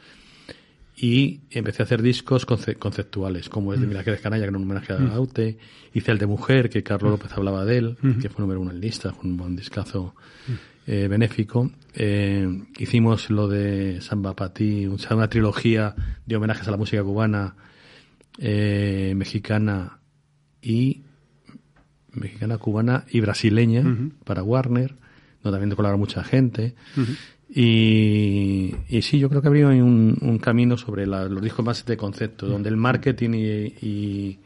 [1.01, 4.49] Y empecé a hacer discos conce- conceptuales, como es de Mira que eres canalla, que
[4.49, 5.57] era un homenaje a Aute.
[5.95, 8.81] Hice el de Mujer, que Carlos López hablaba de él, que fue número uno en
[8.81, 10.17] lista, fue un buen discazo
[10.89, 11.71] eh, benéfico.
[11.95, 15.95] Eh, hicimos lo de Samba Patí, una trilogía
[16.27, 17.55] de homenajes a la música cubana,
[18.39, 20.01] eh, mexicana
[20.61, 21.03] y
[22.19, 23.83] mexicana, cubana y brasileña
[24.25, 24.95] para Warner,
[25.43, 26.75] donde también colabora mucha gente.
[27.51, 31.85] Y, y sí, yo creo que habría un, un camino sobre la- los discos más
[31.87, 34.39] de concepto, donde el marketing y, y,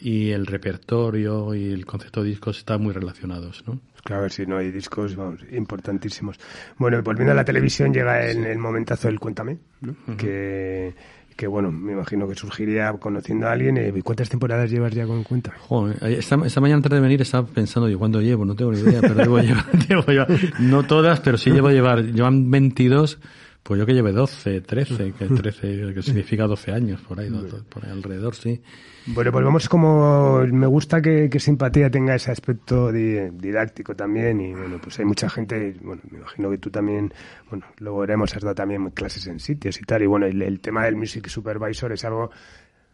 [0.00, 3.78] y el repertorio y el concepto de discos están muy relacionados, ¿no?
[4.02, 6.38] Claro, a ver si no hay discos, vamos, importantísimos.
[6.78, 9.96] Bueno, y volviendo a la televisión, llega el, el momentazo del Cuéntame, ¿no?
[10.16, 10.94] que,
[11.36, 13.76] que, bueno, me imagino que surgiría conociendo a alguien.
[13.76, 15.58] eh, ¿Cuántas temporadas llevas ya con Cuéntame?
[15.58, 18.80] Joder, esta, esta mañana antes de venir estaba pensando yo cuánto llevo, no tengo ni
[18.80, 19.64] idea, pero debo llevar,
[20.06, 20.28] llevar,
[20.60, 23.18] no todas, pero sí llevo llevar, llevan 22,
[23.66, 27.28] pues yo que lleve 12, 13, que 13, que significa 12 años, por ahí,
[27.68, 28.60] por ahí alrededor, sí.
[29.06, 30.40] Bueno, pues vamos como...
[30.50, 35.04] Me gusta que, que Simpatía tenga ese aspecto di- didáctico también y, bueno, pues hay
[35.04, 37.12] mucha gente, bueno, me imagino que tú también,
[37.50, 40.60] bueno, luego veremos, has dado también clases en sitios y tal, y bueno, el, el
[40.60, 42.30] tema del Music Supervisor es algo,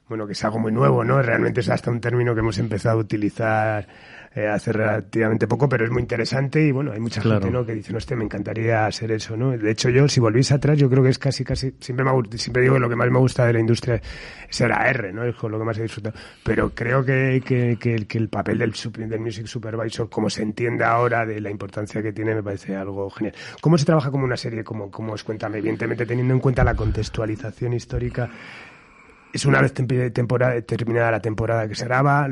[0.08, 1.22] bueno, que es algo muy nuevo, ¿no?
[1.22, 3.88] Realmente es hasta un término que hemos empezado a utilizar
[4.34, 7.40] eh, hace relativamente poco, pero es muy interesante y, bueno, hay mucha Claro.
[7.42, 7.66] gente, ¿no?
[7.66, 9.50] Que dice, no, este, me encantaría hacer eso, ¿no?
[9.50, 12.62] De hecho, yo, si volvís atrás, yo creo que es casi, casi, siempre me siempre
[12.62, 14.00] digo que lo que más me gusta de la industria
[14.68, 15.24] la R, ¿no?
[15.24, 16.14] Es con lo que más he disfrutado.
[16.44, 18.72] Pero creo que, que, que, el- que el papel del,
[19.08, 23.08] del Music Supervisor, como se entiende ahora de la importancia que tiene, me parece algo
[23.10, 23.34] genial.
[23.60, 24.62] ¿Cómo se trabaja como una serie?
[24.64, 28.30] Como, como os cuéntame, evidentemente teniendo en cuenta la contextualización histórica,
[29.32, 32.28] es una vez temporada, terminada la temporada que se graba,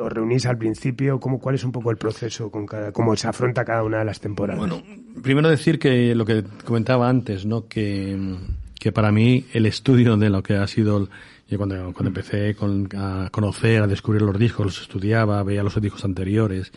[0.00, 3.26] os reunís al principio, ¿cómo, ¿cuál es un poco el proceso con cada, cómo se
[3.28, 4.60] afronta cada una de las temporadas?
[4.60, 4.82] Bueno,
[5.22, 7.66] primero decir que lo que comentaba antes, ¿no?
[7.68, 8.36] Que,
[8.78, 11.08] que para mí el estudio de lo que ha sido,
[11.48, 15.80] yo cuando, cuando empecé con- a conocer, a descubrir los discos, los estudiaba, veía los
[15.80, 16.70] discos anteriores,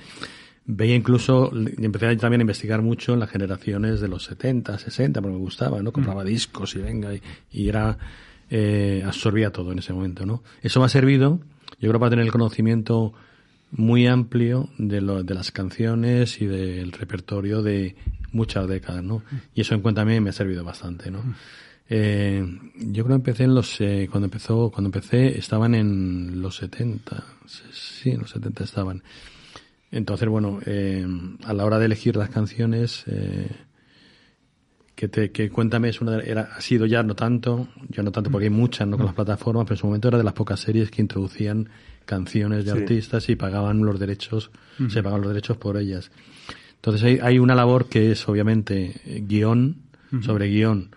[0.65, 5.33] veía incluso, empecé también a investigar mucho en las generaciones de los 70, 60, porque
[5.33, 5.91] me gustaba, ¿no?
[5.91, 7.09] Compraba discos y venga,
[7.51, 7.97] y era,
[8.51, 10.43] eh, absorbía todo en ese momento, ¿no?
[10.61, 11.39] Eso me ha servido,
[11.79, 13.13] yo creo, para tener el conocimiento
[13.71, 17.95] muy amplio de, de las canciones y del repertorio de
[18.33, 19.23] muchas décadas, ¿no?
[19.55, 21.23] Y eso en cuenta a mí me ha servido bastante, ¿no?
[21.89, 26.57] Eh, yo creo que empecé en los, eh, cuando empezó, cuando empecé estaban en los
[26.57, 27.23] 70,
[27.71, 29.03] sí, en los 70 estaban.
[29.91, 31.05] Entonces, bueno, eh,
[31.43, 33.05] a la hora de elegir las canciones,
[35.01, 38.11] que te, que cuéntame es una de- era, ha sido ya no tanto, ya no
[38.11, 40.33] tanto porque hay muchas, no con las plataformas, pero en su momento era de las
[40.33, 41.69] pocas series que introducían
[42.05, 42.77] canciones de Sí.
[42.77, 44.51] artistas y pagaban los derechos,
[44.89, 46.11] se pagaban los derechos por ellas.
[46.75, 49.77] Entonces hay, hay una labor que es obviamente eh, guion,
[50.21, 50.91] sobre guion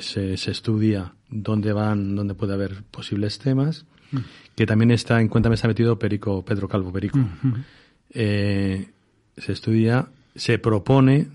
[0.00, 3.84] se, se estudia dónde van, dónde puede haber posibles temas,
[4.56, 7.20] que también está en cuenta me está metido Perico, Pedro Calvo Perico.
[8.10, 8.88] Eh,
[9.36, 11.28] se estudia, se propone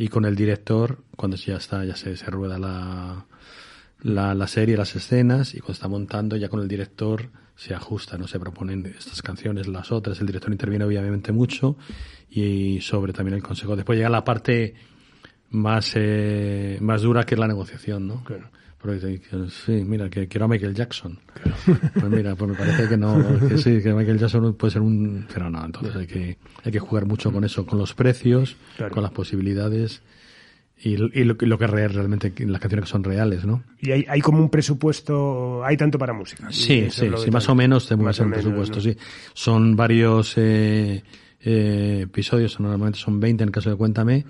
[0.00, 3.26] y con el director, cuando ya está, ya se, se rueda la,
[4.00, 8.26] la, serie, las escenas, y cuando está montando, ya con el director se ajusta, no
[8.26, 11.76] se proponen estas canciones, las otras, el director interviene obviamente mucho,
[12.30, 13.76] y sobre también el consejo.
[13.76, 14.72] Después llega la parte
[15.50, 18.22] más, eh, más dura que es la negociación, ¿no?
[18.26, 18.42] Porque
[19.48, 21.18] sí, mira, que quiero a Michael Jackson.
[21.64, 25.26] Pues mira, pues me parece que no, que sí, que Michael Jackson puede ser un...
[25.32, 28.56] Pero no, entonces hay que, hay que jugar mucho con eso, con los precios,
[28.92, 30.02] con las posibilidades
[30.82, 33.62] y, y lo, lo, que realmente las canciones que son reales, ¿no?
[33.80, 36.46] Y hay, hay como un presupuesto, hay tanto para música.
[36.50, 38.80] Sí, sí, sí, más o menos tenemos un presupuesto, ¿no?
[38.80, 38.96] sí.
[39.34, 41.02] Son varios eh,
[41.42, 44.24] eh, episodios, normalmente son 20 en el caso de Cuéntame.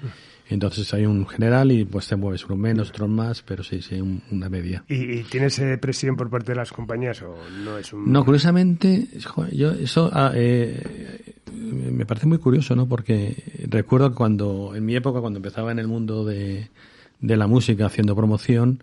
[0.50, 4.00] Entonces hay un general y pues te mueves unos menos, otros más, pero sí, sí,
[4.00, 4.84] un, una media.
[4.88, 8.10] ¿Y, ¿Y, tienes eh, presión por parte de las compañías o no es un...?
[8.10, 9.08] No, curiosamente,
[9.52, 12.88] yo eso ah, eh, me parece muy curioso, ¿no?
[12.88, 13.36] Porque
[13.68, 16.68] recuerdo que cuando, en mi época, cuando empezaba en el mundo de,
[17.20, 18.82] de la música haciendo promoción,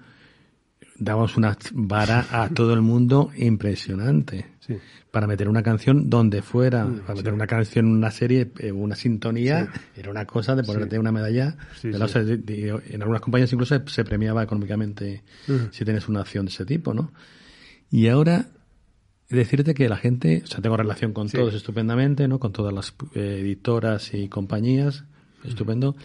[0.98, 4.57] dábamos una vara a todo el mundo impresionante.
[4.68, 4.78] Sí.
[5.12, 7.36] Para meter una canción donde fuera, para meter sí.
[7.36, 11.56] una canción en una serie, eh, una sintonía, era una cosa de ponerte una medalla.
[11.82, 15.72] De la, de, de, en algunas compañías incluso se premiaba económicamente uh -huh.
[15.72, 17.12] si tienes una acción de ese tipo, ¿no?
[17.90, 18.48] Y ahora
[19.30, 22.40] decirte que la gente, o sea, tengo relación con todos estupendamente, ¿no?
[22.40, 25.06] Con todas las eh, editoras y compañías,
[25.44, 25.96] estupendo,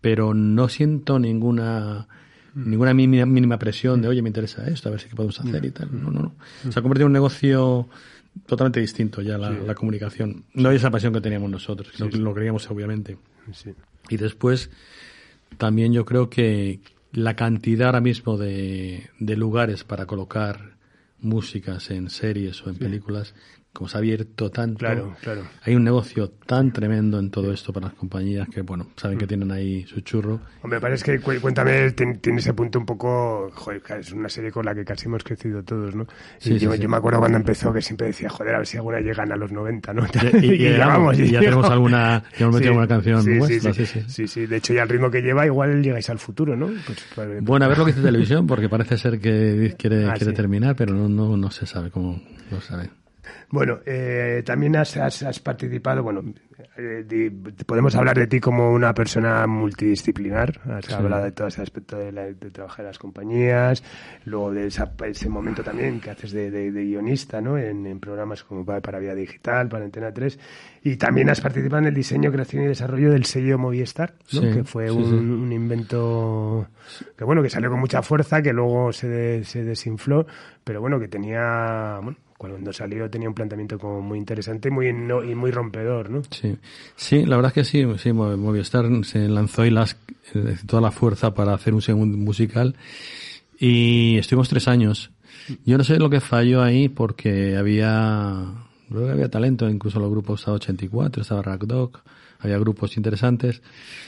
[0.00, 2.08] pero no siento ninguna
[2.54, 5.64] ninguna mínima, mínima presión de, oye, me interesa esto, a ver si qué podemos hacer
[5.64, 5.88] y tal.
[5.90, 6.34] No, no, no.
[6.70, 7.88] Se ha convertido en un negocio
[8.46, 9.58] totalmente distinto ya la, sí.
[9.66, 10.44] la comunicación.
[10.54, 13.16] No hay esa pasión que teníamos nosotros, sí, lo, lo creíamos obviamente.
[14.08, 14.70] Y después,
[15.58, 16.80] también yo creo que
[17.12, 20.76] la cantidad ahora mismo de, de lugares para colocar
[21.20, 23.34] músicas en series o en películas
[23.72, 25.42] como se ha abierto tanto, claro, claro.
[25.62, 29.26] hay un negocio tan tremendo en todo esto para las compañías que, bueno, saben que
[29.26, 30.40] tienen ahí su churro.
[30.62, 34.74] Hombre, parece que Cuéntame tiene ese punto un poco, joder, es una serie con la
[34.74, 36.06] que casi hemos crecido todos, ¿no?
[36.40, 38.66] Y sí, yo, sí, yo me acuerdo cuando empezó que siempre decía, joder, a ver
[38.66, 40.06] si alguna llegan a los 90, ¿no?
[40.42, 43.30] Y, y, y ya, vamos, y ya tenemos alguna, ya hemos metido una canción sí,
[43.30, 46.18] nuestra, sí, sí, sí, sí, de hecho ya el ritmo que lleva igual llegáis al
[46.18, 46.66] futuro, ¿no?
[46.86, 50.14] Pues, pues, bueno, a ver lo que dice televisión, porque parece ser que quiere, ah,
[50.14, 52.90] quiere terminar, pero no, no, no se sabe cómo lo sabe.
[53.50, 56.22] Bueno, eh, también has, has, has, participado, bueno,
[56.76, 57.30] eh, di,
[57.66, 60.94] podemos hablar de ti como una persona multidisciplinar, has sí.
[60.94, 63.82] hablado de todo ese aspecto de, la, de, trabajar en las compañías,
[64.24, 67.58] luego de esa, ese momento también que haces de, de, de guionista, ¿no?
[67.58, 70.38] En, en, programas como para, para Vía Digital, para Antena 3,
[70.84, 74.40] y también has participado en el diseño, creación y desarrollo del sello Movistar, ¿no?
[74.40, 76.66] Sí, que fue sí, un, un, invento
[77.16, 80.26] que bueno, que salió con mucha fuerza, que luego se, se desinfló,
[80.64, 82.16] pero bueno, que tenía, bueno,
[82.50, 86.22] cuando salió tenía un planteamiento como muy interesante muy no, y muy rompedor, ¿no?
[86.30, 86.56] Sí,
[86.96, 89.96] sí, la verdad es que sí, sí Movistar se lanzó y las
[90.34, 92.74] eh, toda la fuerza para hacer un segundo musical
[93.60, 95.12] y estuvimos tres años.
[95.64, 98.44] Yo no sé lo que falló ahí porque había
[98.88, 102.00] creo que había talento, incluso los grupos estaba 84, estaba Rack Dog,
[102.40, 103.62] había grupos interesantes.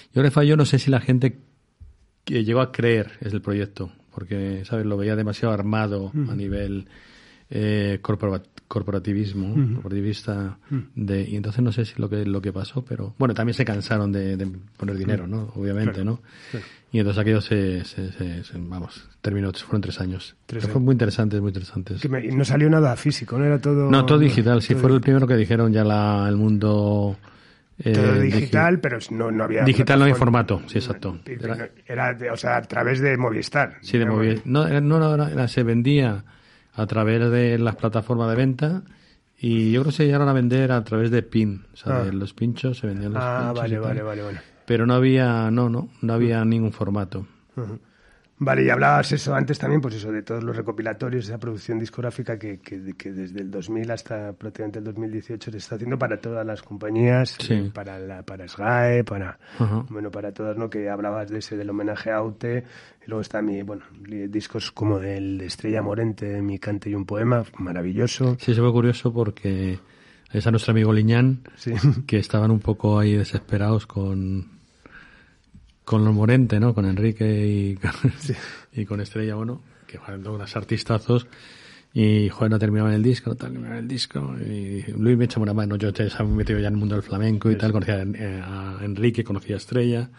[0.06, 1.38] Yo creo que falló, no sé si la gente
[2.24, 6.30] que llegó a creer es el proyecto, porque sabes, lo veía demasiado armado mm.
[6.30, 6.88] a nivel
[7.50, 9.74] eh, corporativismo, uh -huh.
[9.74, 10.84] corporativista, uh -huh.
[10.94, 13.64] de, y entonces no sé si lo que lo que pasó, pero bueno, también se
[13.64, 15.52] cansaron de, de poner dinero, ¿no?
[15.54, 16.20] Obviamente, claro, ¿no?
[16.50, 16.66] Claro.
[16.92, 20.36] Y entonces aquello se, se, se, se, vamos, terminó, fueron tres años.
[20.46, 21.96] Tres Fue muy interesante, muy interesante.
[22.00, 23.44] Que me, no salió nada físico, ¿no?
[23.44, 23.90] Era todo...
[23.90, 27.16] No, todo digital, sí, todo fue el primero que dijeron ya la, el mundo...
[27.80, 29.64] Eh, todo digital, digi pero no, no había.
[29.64, 31.18] Digital no hay formato, sí, exacto.
[31.26, 33.78] Era, era o sea, a través de Movistar.
[33.80, 34.46] Sí, de Movistar.
[34.46, 36.24] No, no, no, era, se vendía
[36.74, 38.82] a través de las plataformas de venta
[39.38, 42.04] y yo creo que se llegaron a vender a través de PIN, o sea, ah.
[42.04, 43.60] de los pinchos se vendían los ah, pinchos.
[43.62, 44.40] vale, vale, vale, vale.
[44.66, 47.26] Pero no había, no, no, no había ningún formato.
[47.56, 47.78] Uh -huh.
[48.36, 52.36] Vale, y hablabas eso antes también, pues eso, de todos los recopilatorios, esa producción discográfica
[52.36, 56.44] que, que, que desde el 2000 hasta prácticamente el 2018 se está haciendo para todas
[56.44, 57.54] las compañías, sí.
[57.54, 59.86] eh, para la, para SGAE, para, uh -huh.
[59.88, 60.68] bueno, para todas, ¿no?
[60.68, 62.64] Que hablabas de ese, del homenaje a Aute,
[63.06, 63.84] y luego está mi, bueno,
[64.28, 68.36] discos como del de Estrella Morente, Mi cante y un poema, maravilloso.
[68.40, 69.78] Sí, se fue curioso porque
[70.32, 71.72] es a nuestro amigo Liñán, sí.
[72.06, 74.53] que estaban un poco ahí desesperados con
[75.84, 76.74] con los Morente, ¿no?
[76.74, 78.34] Con Enrique y con, sí.
[78.72, 81.26] y con Estrella, bueno, que fueron unos artistazos.
[81.92, 84.34] Y, joder, no terminaban el disco, no terminaban el disco.
[84.40, 85.76] Y Luis me echó una mano.
[85.76, 87.58] Yo te estaba metido ya en el mundo del flamenco y sí.
[87.58, 87.70] tal.
[87.70, 90.10] Conocía a Enrique, conocía a Estrella.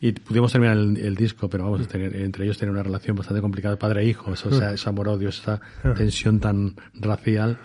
[0.00, 3.42] Y pudimos terminar el, el disco, pero vamos, tener, entre ellos tenía una relación bastante
[3.42, 4.32] complicada, padre e hijo.
[4.32, 5.60] Eso, o sea, ese amor-odio, esa
[5.96, 7.58] tensión tan racial.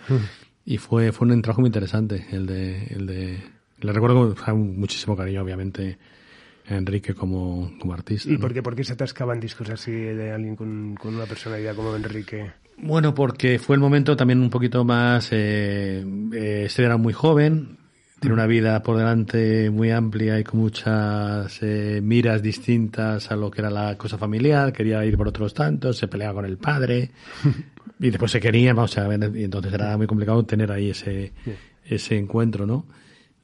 [0.65, 3.39] Y fue, fue un trabajo muy interesante, el de, el de,
[3.81, 5.97] le recuerdo con muchísimo cariño, obviamente
[6.69, 8.29] Enrique como, como artista.
[8.29, 8.39] ¿Y ¿no?
[8.39, 11.95] por, qué, por qué se atascaban discos así de alguien con, con, una personalidad como
[11.95, 12.51] Enrique?
[12.77, 15.29] Bueno, porque fue el momento también un poquito más...
[15.31, 17.77] Eh, eh, este era muy joven,
[18.19, 23.49] tiene una vida por delante muy amplia y con muchas eh, miras distintas a lo
[23.49, 27.11] que era la cosa familiar, quería ir por otros tantos, se peleaba con el padre
[27.99, 31.33] y después se querían, vamos a ver, y entonces era muy complicado tener ahí ese,
[31.85, 32.85] ese encuentro, ¿no?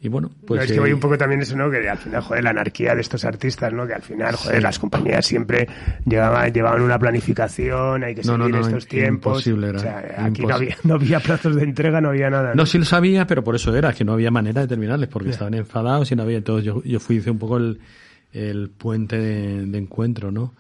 [0.06, 0.66] Y bueno, pues.
[0.66, 1.72] es que voy un poco también eso, ¿no?
[1.72, 3.88] Que al final, joder, la anarquía de estos artistas, ¿no?
[3.88, 5.68] Que al final, joder, las compañías siempre
[6.06, 9.47] llevaban, llevaban una planificación, hay que seguir estos tiempos.
[9.47, 9.80] Imposible era.
[9.80, 12.53] O sea, aquí no había, no había plazos de entrega, no había nada.
[12.53, 15.32] No, sí lo sabía, pero por eso era, que no había manera de terminarles, porque
[15.32, 16.38] estaban enfadados y no había.
[16.38, 17.80] Entonces yo, yo fui, hice un poco el,
[18.32, 20.53] el puente de, encuentro, ¿no?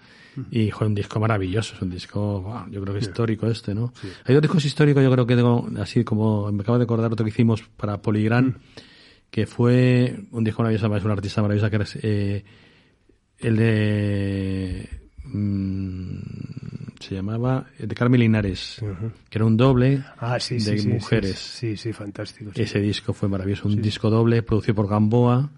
[0.49, 3.93] Y fue un disco maravilloso, es un disco, yo creo que histórico este, ¿no?
[4.25, 7.23] Hay dos discos históricos, yo creo que tengo, así como me acabo de acordar otro
[7.23, 8.57] que hicimos para Poligran
[9.29, 12.43] que fue un disco maravilloso, es un artista maravilloso, que era eh,
[13.39, 14.89] el de...
[15.25, 16.19] Mm,
[16.99, 18.81] se llamaba de Carmen Linares,
[19.29, 21.37] que era un doble ah, sí, de sí, mujeres.
[21.37, 22.51] Sí, sí, fantástico.
[22.55, 25.51] Ese disco fue maravilloso, un disco doble producido por Gamboa,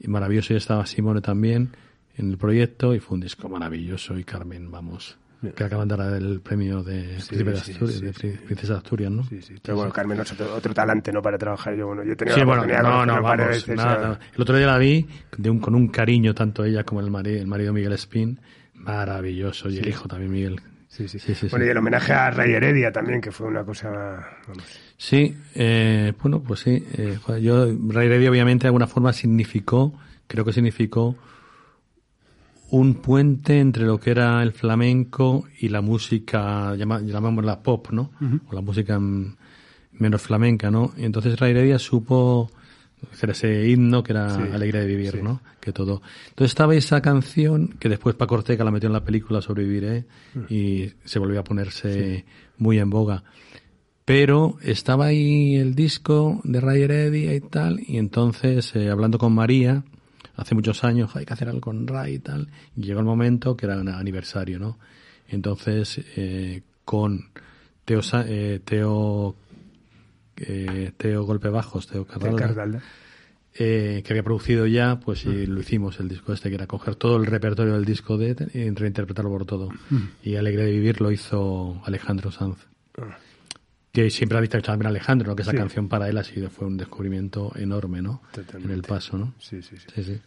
[0.00, 1.70] y maravilloso, y estaba Simone también
[2.16, 5.18] en el proyecto, y fue un disco maravilloso, y Carmen, vamos,
[5.54, 7.66] que acaban de dar el premio de, de, Asturias,
[8.20, 9.22] de Princesa de Asturias, ¿no?
[9.24, 9.54] Sí, sí.
[9.62, 11.22] Pero bueno, Carmen es otro, talante, ¿no?
[11.22, 11.76] Para trabajar.
[11.76, 14.56] Yo, bueno, yo tenía sí, la bueno, oportunidad no, no, vamos, veces, nada, El otro
[14.56, 17.72] día la vi de un, con un cariño, tanto ella como el marido, el marido
[17.72, 18.40] Miguel Spin.
[18.74, 19.68] Maravilloso.
[19.68, 20.60] Y el hijo también, Miguel.
[20.88, 21.18] Sí, sí.
[21.18, 23.90] sí, bueno, y el homenaje a Ray Heredia también, que fue una cosa...
[24.48, 24.64] Vamos.
[24.96, 26.84] Sí, eh, bueno, pues sí.
[26.94, 29.92] Eh, yo, Ray Heredia obviamente de alguna forma significó,
[30.26, 31.16] creo que significó
[32.70, 38.10] un puente entre lo que era el flamenco y la música, llamémosla pop, ¿no?
[38.48, 39.00] O la música
[39.92, 40.92] menos flamenca, ¿no?
[40.96, 42.50] Y entonces Ray Heredia supo
[43.12, 45.40] hacer ese himno que era Alegre de Vivir, ¿no?
[45.60, 46.02] Que todo.
[46.30, 50.06] Entonces estaba esa canción que después Paco Ortega la metió en la película Sobreviviré
[50.48, 52.24] y se volvió a ponerse
[52.58, 53.24] muy en boga.
[54.04, 59.34] Pero estaba ahí el disco de Ray Heredia y tal, y entonces, eh, hablando con
[59.34, 59.84] María,
[60.38, 63.56] hace muchos años, hay que hacer algo con Ray y tal, y llegó el momento
[63.56, 64.78] que era un aniversario, ¿no?
[65.28, 67.30] Entonces, eh, con
[67.84, 69.34] Teo, eh, Teo,
[70.36, 72.80] eh, Teo Golpe Bajos, Teo Cardalda,
[73.54, 76.94] eh, que había producido ya, pues y lo hicimos el disco este, que era coger
[76.94, 79.70] todo el repertorio del disco de y reinterpretarlo por todo.
[80.22, 82.58] Y Alegre de Vivir lo hizo Alejandro Sanz.
[83.92, 86.76] Que siempre ha visto también Alejandro, que esa canción para él ha sido, fue un
[86.76, 88.22] descubrimiento enorme, ¿no?
[88.62, 89.34] En el paso, ¿no?
[89.38, 90.20] Sí, sí, sí.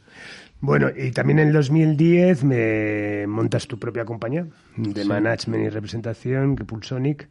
[0.59, 6.55] Bueno, y también en el 2010 me montas tu propia compañía de management y representación,
[6.55, 7.29] que Pulsonic,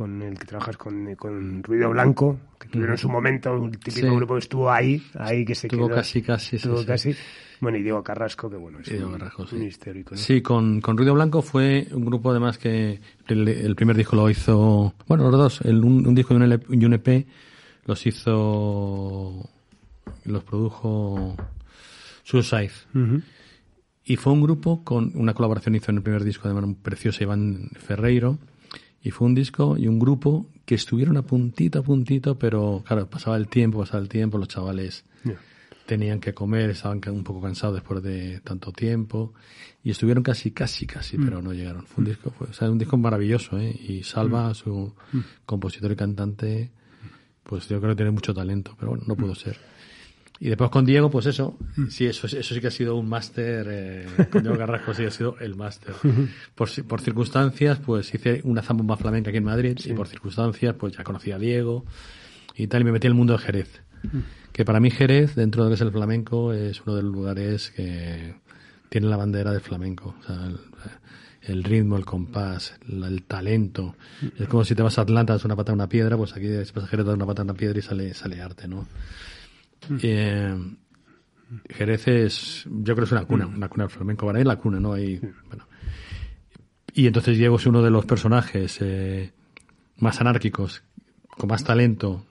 [0.00, 4.32] con el que trabajas con, con Ruido Blanco, que tuvieron su momento, un típico grupo
[4.32, 5.90] que estuvo ahí, ahí que se quedó.
[5.90, 7.14] casi, casi, estuvo casi.
[7.60, 9.22] Bueno, y Diego Carrasco, que bueno, es un,
[9.52, 10.16] un histórico.
[10.16, 12.98] Sí, con, con Ruido Blanco fue un grupo además que
[13.28, 17.26] el, primer disco lo hizo, bueno, los dos, el, un, disco y un, EP e
[17.84, 19.50] los hizo,
[20.24, 21.36] los produjo
[22.22, 22.72] Suicide.
[24.02, 27.22] Y fue un grupo con una colaboración hizo en el primer disco, además un precioso
[27.22, 28.38] Iván Ferreiro.
[29.02, 33.08] Y fue un disco y un grupo que estuvieron a puntito, a puntito, pero claro,
[33.08, 35.04] pasaba el tiempo, pasaba el tiempo, los chavales
[35.90, 39.34] tenían que comer, estaban un poco cansados después de tanto tiempo
[39.82, 41.24] y estuvieron casi, casi, casi, mm.
[41.24, 41.84] pero no llegaron.
[41.84, 42.12] Fue un mm.
[42.12, 43.70] disco, fue, o sea, un disco maravilloso, ¿eh?
[43.70, 44.54] Y Salva, mm.
[44.54, 44.94] su
[45.44, 46.70] compositor y cantante,
[47.42, 49.58] pues yo creo que tiene mucho talento, pero bueno, no pudo ser.
[50.40, 51.58] Y después con Diego, pues eso,
[51.90, 55.10] sí, eso, eso sí que ha sido un máster, eh, con Diego Carrasco sí ha
[55.10, 55.94] sido el máster.
[56.54, 60.96] Por, por circunstancias, pues hice una zambomba flamenca aquí en Madrid y por circunstancias, pues
[60.96, 61.84] ya conocí a Diego
[62.56, 63.82] y tal, y me metí en el mundo de Jerez
[64.52, 67.12] que para mí Jerez, dentro de lo que es el flamenco, es uno de los
[67.12, 68.34] lugares que
[68.88, 70.16] tiene la bandera del flamenco.
[70.20, 70.50] O sea,
[71.42, 73.96] el, ritmo, el compás, el, talento.
[74.38, 76.48] Es como si te vas a Atlanta, das una pata a una piedra, pues aquí
[76.48, 78.86] vas a Jerez, das una pata a una piedra y sale, sale arte, ¿no?
[79.88, 79.96] Mm.
[80.02, 80.76] Eh,
[81.68, 84.26] Jerez es, yo creo que es una cuna, una cuna del flamenco.
[84.26, 84.92] Para mí la cuna, ¿no?
[84.92, 85.66] Hay, bueno.
[86.92, 89.32] Y entonces Diego es uno de los personajes eh,
[89.98, 90.82] más anárquicos,
[91.28, 92.26] con más talento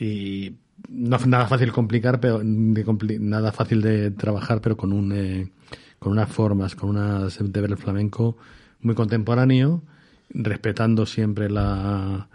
[0.00, 0.56] y
[0.88, 5.50] no nada fácil complicar, pero de nada fácil de trabajar, pero con un eh,
[5.98, 8.36] con unas formas, con unas de ver el flamenco
[8.80, 9.82] muy contemporáneo,
[10.30, 12.28] respetando siempre la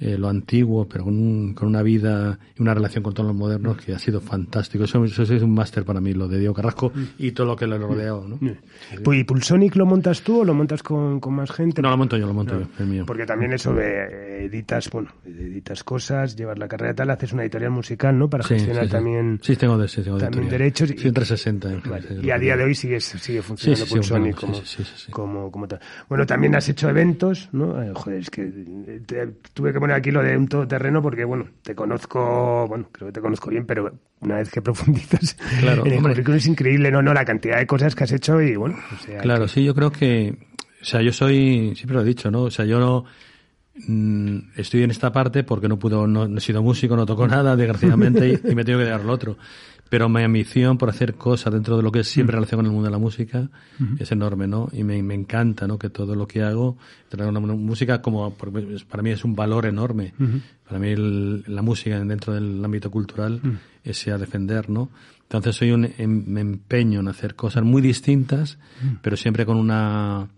[0.00, 3.76] eh, lo antiguo, pero con, con, una vida y una relación con todos los modernos
[3.76, 4.84] que ha sido fantástico.
[4.84, 7.66] Eso, eso es un máster para mí, lo de Diego Carrasco y todo lo que
[7.66, 8.26] le rodeó.
[8.26, 8.38] ¿no?
[9.04, 11.82] Pues, ¿Y Pulsonic lo montas tú o lo montas con, con más gente?
[11.82, 13.04] No, lo monto yo, lo monto yo, el mío.
[13.06, 17.42] Porque también eso de eh, editas, bueno, editas cosas, llevas la carrera tal, haces una
[17.42, 18.30] editorial musical, ¿no?
[18.30, 20.94] Para gestionar también, sí, tengo, de, sí, tengo también derechos.
[20.96, 21.68] Sí, entre 60.
[22.22, 24.60] Y a día de hoy sigue, sigue funcionando Pulsonic como,
[25.10, 25.80] como, como tal.
[26.08, 27.82] Bueno, también has hecho eventos, ¿no?
[27.82, 28.50] Eh, joder, es que
[29.52, 33.12] tuve que poner aquí lo de un todoterreno porque, bueno, te conozco, bueno, creo que
[33.12, 37.02] te conozco bien, pero una vez que profundizas claro, en el currículum es increíble, ¿no?
[37.02, 39.74] no La cantidad de cosas que has hecho y, bueno, o sea, Claro, sí, yo
[39.74, 40.36] creo que,
[40.80, 42.42] o sea, yo soy, siempre lo he dicho, ¿no?
[42.42, 43.04] O sea, yo no
[43.86, 47.56] mm, estoy en esta parte porque no puedo, no, he sido músico, no toco nada,
[47.56, 49.36] desgraciadamente, y, y, me tengo que dejar lo otro
[49.90, 52.38] pero mi ambición por hacer cosas dentro de lo que es siempre mm.
[52.38, 53.50] relación con el mundo de la música
[53.98, 54.68] es enorme, ¿no?
[54.72, 55.78] Y me, me, encanta, ¿no?
[55.80, 56.78] Que todo lo que hago,
[57.12, 60.14] una música como, para mí es un valor enorme.
[60.64, 63.58] Para mí la música dentro del ámbito cultural mm.
[63.82, 64.90] es a defender, ¿no?
[65.22, 68.96] Entonces soy un, em, me empeño en hacer cosas muy distintas, mm.
[69.02, 70.28] pero siempre con una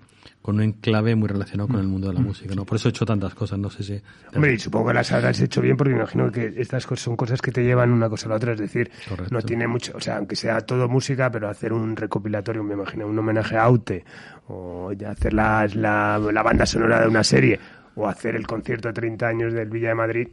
[0.42, 2.64] con un enclave muy relacionado con el mundo de la música, ¿no?
[2.64, 4.02] Por eso he hecho tantas cosas, no sé si...
[4.34, 7.16] Hombre, y supongo que las habrás hecho bien porque me imagino que estas cosas son
[7.16, 8.90] cosas que te llevan una cosa a la otra, es decir,
[9.30, 13.06] no tiene mucho, o sea, aunque sea todo música, pero hacer un recopilatorio, me imagino,
[13.06, 14.04] un homenaje a Aute,
[14.48, 17.60] o hacer la, la, la banda sonora de una serie,
[17.94, 20.28] o hacer el concierto de 30 años del Villa de Madrid,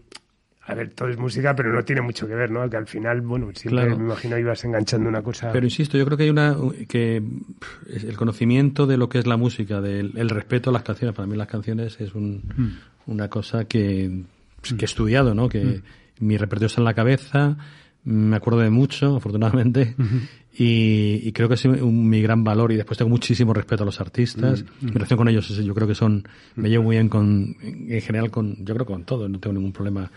[0.65, 2.69] a ver, todo es música, pero no tiene mucho que ver, ¿no?
[2.69, 5.51] Que al final, bueno, siempre me imagino ibas enganchando una cosa.
[5.51, 6.55] Pero insisto, yo creo que hay una
[6.87, 7.23] que
[7.87, 11.15] el conocimiento de lo que es la música, del el respeto a las canciones.
[11.15, 13.11] Para mí las canciones es un, mm.
[13.11, 14.25] una cosa que,
[14.61, 15.49] que he estudiado, ¿no?
[15.49, 16.25] Que mm.
[16.25, 17.57] mi repertorio está en la cabeza,
[18.03, 19.95] me acuerdo de mucho, afortunadamente.
[20.61, 23.85] Y, y, creo que es un, mi gran valor y después tengo muchísimo respeto a
[23.85, 24.65] los artistas.
[24.81, 28.01] Mm, mi relación con ellos, yo creo que son, me llevo muy bien con, en
[28.01, 30.11] general con, yo creo con todo, no tengo ningún problema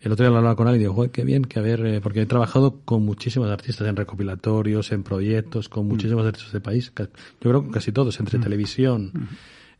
[0.00, 2.22] el otro día hablaba con alguien y digo, qué bien, que a ver, eh, porque
[2.22, 5.88] he trabajado con muchísimos artistas en recopilatorios, en proyectos, con mm.
[5.88, 6.92] muchísimos artistas de país.
[6.96, 7.06] Yo
[7.40, 8.42] creo que casi todos, entre mm.
[8.42, 9.28] televisión, mm.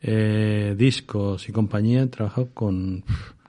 [0.01, 3.03] eh, discos y compañía, he trabajado con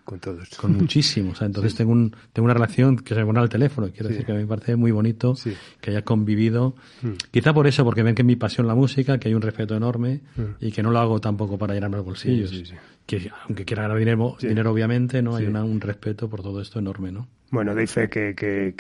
[0.09, 0.49] con todos.
[0.57, 1.43] Con muchísimos.
[1.43, 3.91] entonces tengo, un, tengo una relación que se pone al teléfono.
[3.93, 5.35] Quiero decir que a mí me parece muy bonito
[5.83, 6.75] que haya convivido.
[7.03, 7.11] Mm.
[7.31, 9.77] Quizá por eso, porque ven que es mi pasión la música, que hay un respeto
[9.77, 10.65] enorme mm.
[10.65, 12.73] y que no lo hago tampoco para llenarme los bolsillos.
[13.05, 17.13] Que aunque quiera ganar dinero, dinero obviamente, no hay un respeto por todo esto enorme,
[17.13, 17.29] ¿no?
[17.51, 18.75] Bueno, doy fe que, que,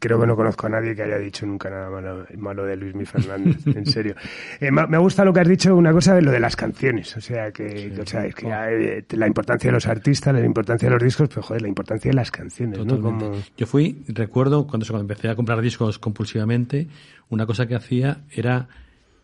[0.00, 2.94] creo que no conozco a nadie que haya dicho nunca nada malo, malo de Luis
[2.94, 4.16] Mi Fernández, en serio.
[4.60, 7.20] Eh, me gusta lo que has dicho, una cosa de lo de las canciones, o
[7.20, 10.94] sea, que, o sea, es que eh, la importancia de los artistas, la importancia de
[10.94, 13.00] los discos, pero joder, la importancia de las canciones, ¿no?
[13.00, 13.32] Como...
[13.56, 16.88] Yo fui, recuerdo, cuando, cuando empecé a comprar discos compulsivamente,
[17.28, 18.68] una cosa que hacía era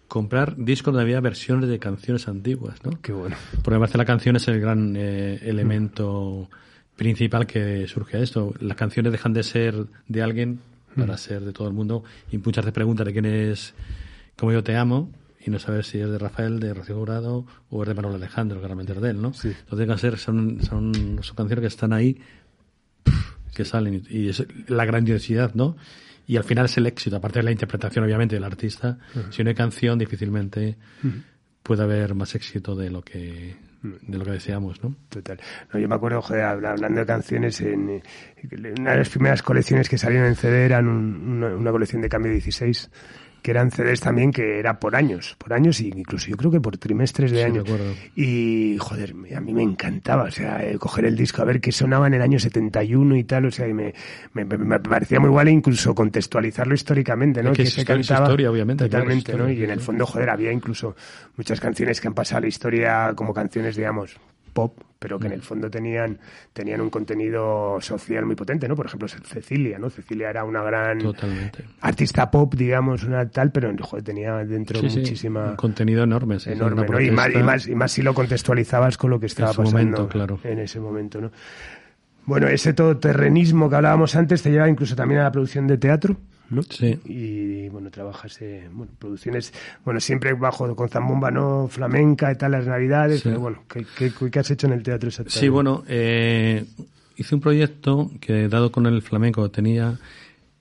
[0.07, 3.01] comprar discos donde había versiones de canciones antiguas, ¿no?
[3.01, 3.35] Qué bueno.
[3.63, 6.51] Porque me parece la canción es el gran eh, elemento
[6.97, 8.55] principal que surge a esto.
[8.61, 10.61] Las canciones dejan de ser de alguien
[10.97, 11.19] para mm.
[11.19, 13.75] ser de todo el mundo y muchas te preguntan de quién es
[14.37, 15.11] Como yo te amo
[15.45, 18.61] y no sabes si es de Rafael, de Rocío Jurado o es de Manuel Alejandro,
[18.61, 19.33] que realmente es de él, ¿no?
[19.33, 19.53] Sí.
[19.69, 22.21] Entonces, ser, son, son, son canciones que están ahí,
[23.53, 25.77] que salen y, es la grandiosidad, ¿no?
[26.29, 28.99] Y al final es el éxito, aparte de la interpretación, obviamente, del artista.
[29.31, 30.77] Si no hay canción, difícilmente
[31.65, 34.95] puede haber más éxito de lo que de lo que deseamos, ¿no?
[35.09, 35.41] Total.
[35.73, 38.03] No, yo me acuerdo, joder, hablando de canciones, en, eh,
[38.79, 42.33] una de las primeras colecciones que salieron en CD eran una, una, colección de cambio
[42.33, 42.91] 16
[43.43, 46.61] que eran CDs también que era por años, por años y incluso yo creo que
[46.61, 47.65] por trimestres de año.
[48.15, 52.07] Y joder, a mí me encantaba, o sea, coger el disco a ver qué sonaba
[52.07, 53.93] en el año 71 y tal, o sea, y me,
[54.33, 57.53] me, me parecía muy igual incluso contextualizarlo históricamente, ¿no?
[57.53, 58.85] que, se cantaba historia, obviamente.
[58.85, 59.51] Totalmente, ¿no?
[59.51, 60.95] Y en el fondo, joder, había incluso
[61.37, 64.17] muchas canciones que han pasado a la historia como canciones, digamos,
[64.53, 66.19] pop, pero que en el fondo tenían,
[66.53, 68.77] tenían un contenido social muy potente, ¿no?
[68.77, 69.91] Por ejemplo, Cecilia, ¿no?
[69.91, 71.01] Cecilia era una gran
[71.81, 75.51] artista pop, digamos, una tal, pero joder, tenía dentro muchísima...
[75.51, 77.01] Un contenido enorme, enorme, ¿no?
[77.01, 80.09] y, más, y, más, y, más, si lo contextualizabas con lo que estaba pasando momento,
[80.09, 80.39] claro.
[80.45, 81.33] en ese momento, ¿no?
[82.25, 86.17] Bueno, ese todoterrenismo que hablábamos antes te lleva incluso también a la producción de teatro.
[86.53, 86.63] ¿No?
[86.63, 86.99] Sí.
[87.05, 89.53] Y bueno, trabajas, en bueno, producciones,
[89.85, 91.69] bueno, siempre bajo con zambomba, ¿no?
[91.69, 93.85] Flamenca y tal, las navidades, pero bueno, ¿qué,
[94.31, 95.41] ¿qué, has hecho en el teatro exactamente?
[95.41, 96.65] Sí, bueno, eh,
[97.17, 99.99] hice un proyecto que, dado con el flamenco, tenía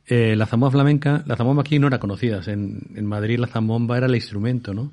[0.06, 3.98] eh, la zambomba flamenca, la zambomba aquí no era conocida, en, en Madrid la zambomba
[3.98, 4.92] era el instrumento, ¿no?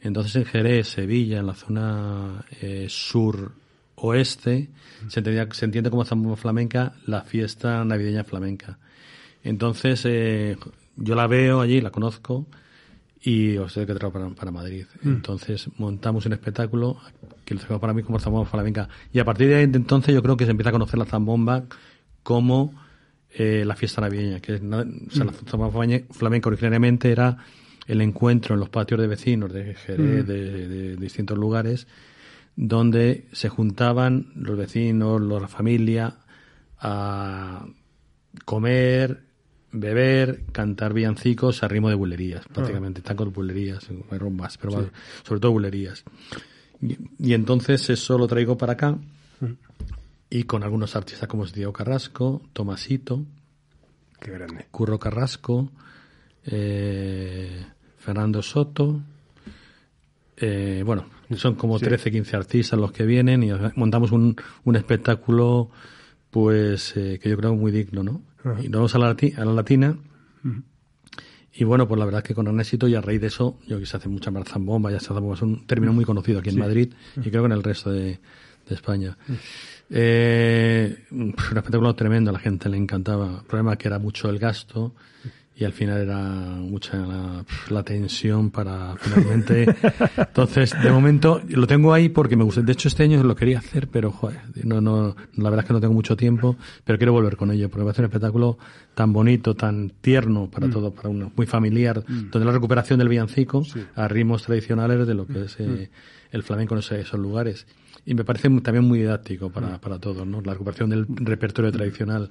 [0.00, 3.52] Entonces en Jerez, Sevilla, en la zona eh, sur
[3.96, 4.70] oeste,
[5.08, 8.78] se, entendía, se entiende como zambomba flamenca la fiesta navideña flamenca.
[9.42, 10.56] Entonces, eh,
[10.96, 12.46] yo la veo allí, la conozco
[13.22, 14.86] y os sé que traigo para, para Madrid.
[15.02, 15.08] Mm.
[15.08, 16.98] Entonces, montamos un espectáculo
[17.44, 18.88] que lo tengo para mí como Zambomba Flamenca.
[19.12, 21.64] Y a partir de entonces yo creo que se empieza a conocer la Zambomba
[22.22, 22.74] como
[23.30, 24.40] eh, la fiesta navideña.
[24.40, 25.08] Que la mm.
[25.48, 27.36] Zambomba Flamenca originariamente era
[27.86, 30.26] el encuentro en los patios de vecinos de Jerez, mm.
[30.26, 31.86] de, de, distintos lugares,
[32.56, 36.18] donde se juntaban los vecinos, la familia,
[36.78, 37.66] a
[38.44, 39.29] comer,
[39.72, 42.52] beber, cantar villancicos a ritmo de bulerías, ah.
[42.52, 44.90] prácticamente, tacos, bulerías, rombas, pero
[45.22, 46.04] sobre todo bulerías.
[47.18, 48.98] Y, entonces eso lo traigo para acá.
[49.40, 49.54] Mm.
[50.28, 53.24] y con algunos artistas como Diego Carrasco, Tomasito,
[54.20, 54.66] Qué grande.
[54.70, 55.70] Curro Carrasco,
[56.44, 57.64] eh,
[57.98, 59.00] Fernando Soto.
[60.36, 61.06] eh, bueno,
[61.36, 65.70] son como 13, 15 artistas los que vienen y montamos un, un espectáculo
[66.30, 68.22] pues eh, que yo creo muy digno, ¿no?
[68.62, 69.96] Y nos vamos a la, a la latina
[71.52, 73.58] y bueno, pues la verdad es que con gran éxito y a raíz de eso,
[73.66, 76.50] yo que se hace mucha marzambomba, ya se hace es un término muy conocido aquí
[76.50, 78.20] en Madrid y creo que en el resto de,
[78.68, 79.16] de España.
[79.90, 83.40] Eh, un espectáculo tremendo, a la gente le encantaba.
[83.40, 84.94] El problema es que era mucho el gasto
[85.60, 89.66] y al final era mucha la, la tensión para finalmente.
[90.16, 92.62] Entonces, de momento lo tengo ahí porque me gusta.
[92.62, 95.74] De hecho, este año lo quería hacer, pero joder, no, no, la verdad es que
[95.74, 98.56] no tengo mucho tiempo, pero quiero volver con ello porque va a ser un espectáculo
[98.94, 103.62] tan bonito, tan tierno para todo, para uno, muy familiar, donde la recuperación del villancico
[103.96, 105.90] a ritmos tradicionales de lo que es eh,
[106.32, 107.66] el flamenco en esos, esos lugares.
[108.06, 110.40] Y me parece muy- también muy didáctico para, para todos, ¿no?
[110.40, 112.30] La recuperación del repertorio tradicional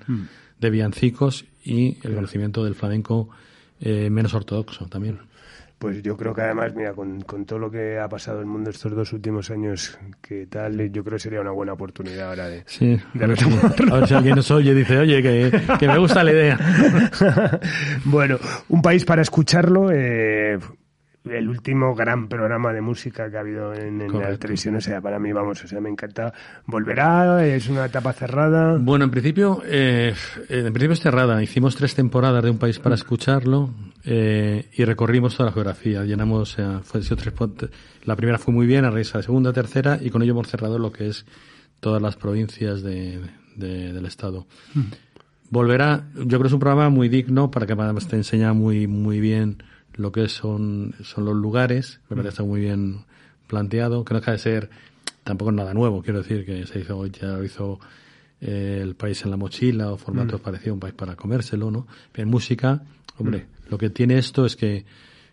[0.59, 3.29] de villancicos y el conocimiento del flamenco
[3.79, 5.19] eh, menos ortodoxo también.
[5.77, 8.49] Pues yo creo que además, mira, con, con todo lo que ha pasado en el
[8.51, 12.47] mundo estos dos últimos años, que tal, yo creo que sería una buena oportunidad ahora
[12.49, 12.63] de...
[12.65, 13.45] Sí, de a ver, si,
[13.89, 16.59] a ver si alguien nos oye y dice, oye, que, que me gusta la idea.
[18.03, 19.89] bueno, un país para escucharlo.
[19.93, 20.59] eh,
[21.25, 25.01] el último gran programa de música que ha habido en, en la televisión, o sea,
[25.01, 26.33] para mí, vamos, o sea, me encanta.
[26.65, 27.45] ¿Volverá?
[27.45, 28.77] ¿Es una etapa cerrada?
[28.79, 30.13] Bueno, en principio, eh,
[30.47, 31.41] en principio es cerrada.
[31.43, 33.69] Hicimos tres temporadas de Un País para Escucharlo
[34.05, 36.03] eh, y recorrimos toda la geografía.
[36.05, 37.33] Llenamos, eh, fue, tres,
[38.05, 40.47] la primera fue muy bien, a raíz de la segunda, tercera y con ello hemos
[40.47, 41.25] cerrado lo que es
[41.79, 43.19] todas las provincias de,
[43.55, 44.47] de- del Estado.
[45.49, 48.85] Volverá, yo creo que es un programa muy digno para que además te enseña muy,
[48.87, 49.63] muy bien
[49.99, 51.99] lo que son, son los lugares.
[52.09, 53.01] Me parece que está muy bien
[53.47, 54.69] planteado, que no deja de ser
[55.23, 56.01] tampoco nada nuevo.
[56.01, 57.79] Quiero decir que se hizo, ya lo hizo
[58.39, 61.85] eh, el país en la mochila o formatos parecidos a un país para comérselo, ¿no?
[62.13, 62.81] En música,
[63.17, 64.85] hombre, lo que tiene esto es que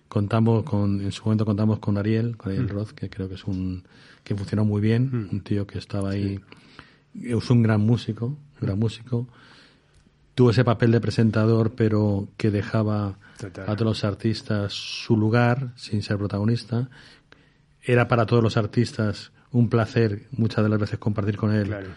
[0.08, 3.44] contamos con, en su momento contamos con Ariel, con Ariel Roth, que creo que es
[3.44, 3.84] un,
[4.24, 6.40] que funcionó muy bien, un tío que estaba ahí,
[7.22, 9.28] es un gran músico, un gran músico,
[10.34, 13.64] tuvo ese papel de presentador, pero que dejaba Total.
[13.68, 16.88] a todos los artistas su lugar sin ser protagonista.
[17.82, 21.88] Era para todos los artistas un placer muchas de las veces compartir con él Claro.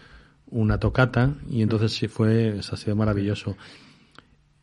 [0.50, 3.56] una tocata y entonces sí fue, eso ha sido maravilloso.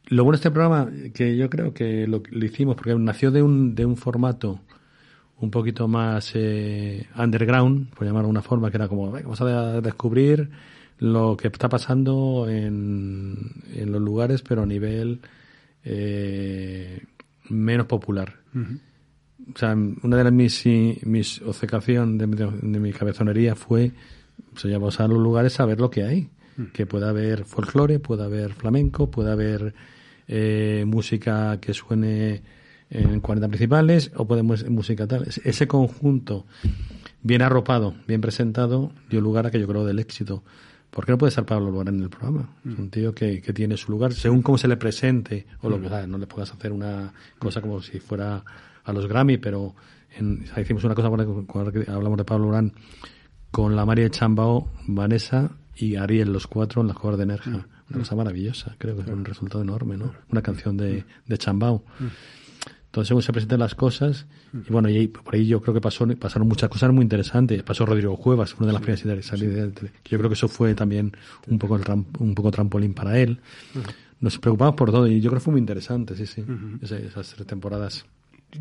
[0.09, 3.41] Lo bueno de este programa, que yo creo que lo, lo hicimos porque nació de
[3.43, 4.61] un, de un formato
[5.39, 9.41] un poquito más eh, underground, por llamarlo de una forma, que era como, "Venga, vamos
[9.41, 10.49] a descubrir
[10.99, 13.37] lo que está pasando en,
[13.75, 15.19] en los lugares, pero a nivel
[15.89, 17.01] eh,
[17.49, 18.35] menos popular.
[19.55, 20.65] O sea, una de las mis,
[21.05, 23.91] mis obcecación de, mi- de mi cabezonería fue,
[24.51, 26.29] pues, oye, vamos a los lugares a ver lo que hay.
[26.73, 29.75] Que pueda haber folclore, pueda haber flamenco, pueda haber
[30.27, 32.41] eh, música que suene
[32.89, 35.23] en 40 principales o puede mus- música tal.
[35.27, 36.45] Es- Ese conjunto
[37.21, 40.43] bien arropado, bien presentado, dio lugar a que yo creo del éxito.
[40.97, 42.49] ¿Por qué no puede estar Pablo Alborán en el programa?
[42.67, 45.79] Es un tío que, que tiene su lugar, según cómo se le presente, o lo
[45.79, 48.43] que sea, no le puedas hacer una cosa como si fuera
[48.83, 49.75] a los Grammy, pero
[50.17, 51.09] en- o sea, hicimos una cosa,
[51.71, 52.73] que hablamos de Pablo Alborán,
[53.51, 57.67] con la María de Chambao, Vanessa y Ariel, los cuatro en las cuevas de Nerja.
[57.89, 60.11] Una cosa maravillosa, creo que es un resultado enorme, ¿no?
[60.31, 61.83] Una canción de, de Chambao.
[62.87, 65.81] Entonces, según se presentan las cosas, y bueno, y ahí- por ahí yo creo que
[65.81, 67.61] pasó, pasaron muchas cosas muy interesantes.
[67.63, 69.31] Pasó Rodrigo Cuevas, una de las primeras ideas
[70.05, 71.11] Yo creo que eso fue también
[71.47, 71.83] un poco el
[72.19, 73.39] un poco trampolín para él.
[74.19, 76.43] Nos preocupamos por todo y yo creo que fue muy interesante, sí, sí,
[76.81, 78.05] Ese- esas tres temporadas.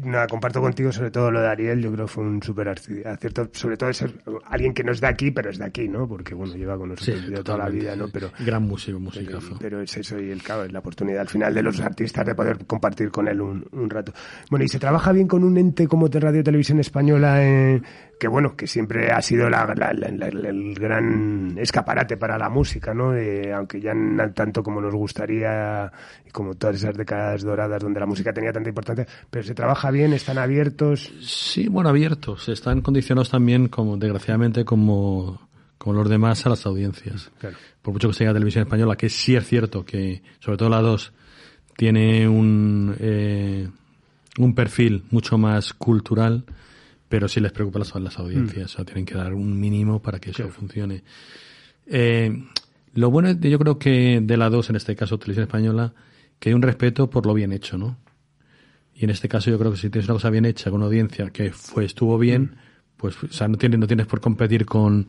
[0.03, 3.49] Nada, comparto contigo sobre todo lo de Ariel, yo creo que fue un súper acierto,
[3.53, 4.13] sobre todo ser
[4.47, 6.09] alguien que no es de aquí, pero es de aquí, ¿no?
[6.09, 8.09] Porque, bueno, lleva con nosotros toda la vida, ¿no?
[8.09, 9.57] Pero, Gran músico, pero, musicazo.
[9.61, 12.35] pero es eso y el cabo, es la oportunidad al final de los artistas de
[12.35, 14.13] poder compartir con él un, un rato.
[14.51, 17.81] Bueno, y se trabaja bien con un ente como Radio Televisión Española, eh,
[18.19, 22.49] que bueno, que siempre ha sido la- la- la- la- el gran escaparate para la
[22.49, 23.15] música, ¿no?
[23.15, 25.93] Eh, aunque ya no tanto como nos gustaría,
[26.27, 29.91] y como todas esas décadas doradas donde la música tenía tanta importancia, pero se trabaja
[29.91, 31.13] bien, están abiertos.
[31.21, 32.49] Sí, bueno, abiertos.
[32.49, 37.31] Están condicionados también, como desgraciadamente, como, como los demás, a las audiencias.
[37.39, 37.57] Claro.
[37.83, 41.13] Por mucho que sea televisión española, que sí es cierto que, sobre todo la 2,
[41.77, 43.69] tiene un, eh,
[44.39, 46.45] un perfil mucho más cultural,
[47.09, 48.73] pero sí les preocupa las, las audiencias.
[48.73, 51.03] O sea, tienen que dar un mínimo para que eso funcione.
[51.87, 52.45] Eh,
[52.95, 55.93] lo bueno es, yo creo que de la 2, en este caso televisión española,
[56.39, 57.99] que hay un respeto por lo bien hecho, ¿no?
[58.95, 60.87] Y en este caso yo creo que si tienes una cosa bien hecha con una
[60.87, 62.57] audiencia que fue estuvo bien,
[62.97, 65.07] pues o sea, no tienes no tienes por competir con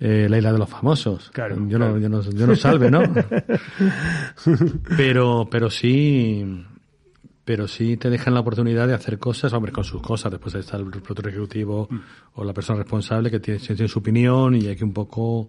[0.00, 1.30] eh, la isla de los famosos.
[1.30, 1.94] Claro, yo, claro.
[1.94, 3.02] No, yo, no, yo no salve, ¿no?
[4.96, 6.44] pero, pero sí,
[7.46, 10.32] pero sí te dejan la oportunidad de hacer cosas, hombre, con sus cosas.
[10.32, 11.88] Después está el productor ejecutivo
[12.34, 15.48] o la persona responsable que tiene, tiene su opinión y hay que un poco,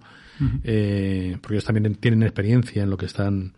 [0.63, 3.51] eh, porque ellos también tienen experiencia en lo que están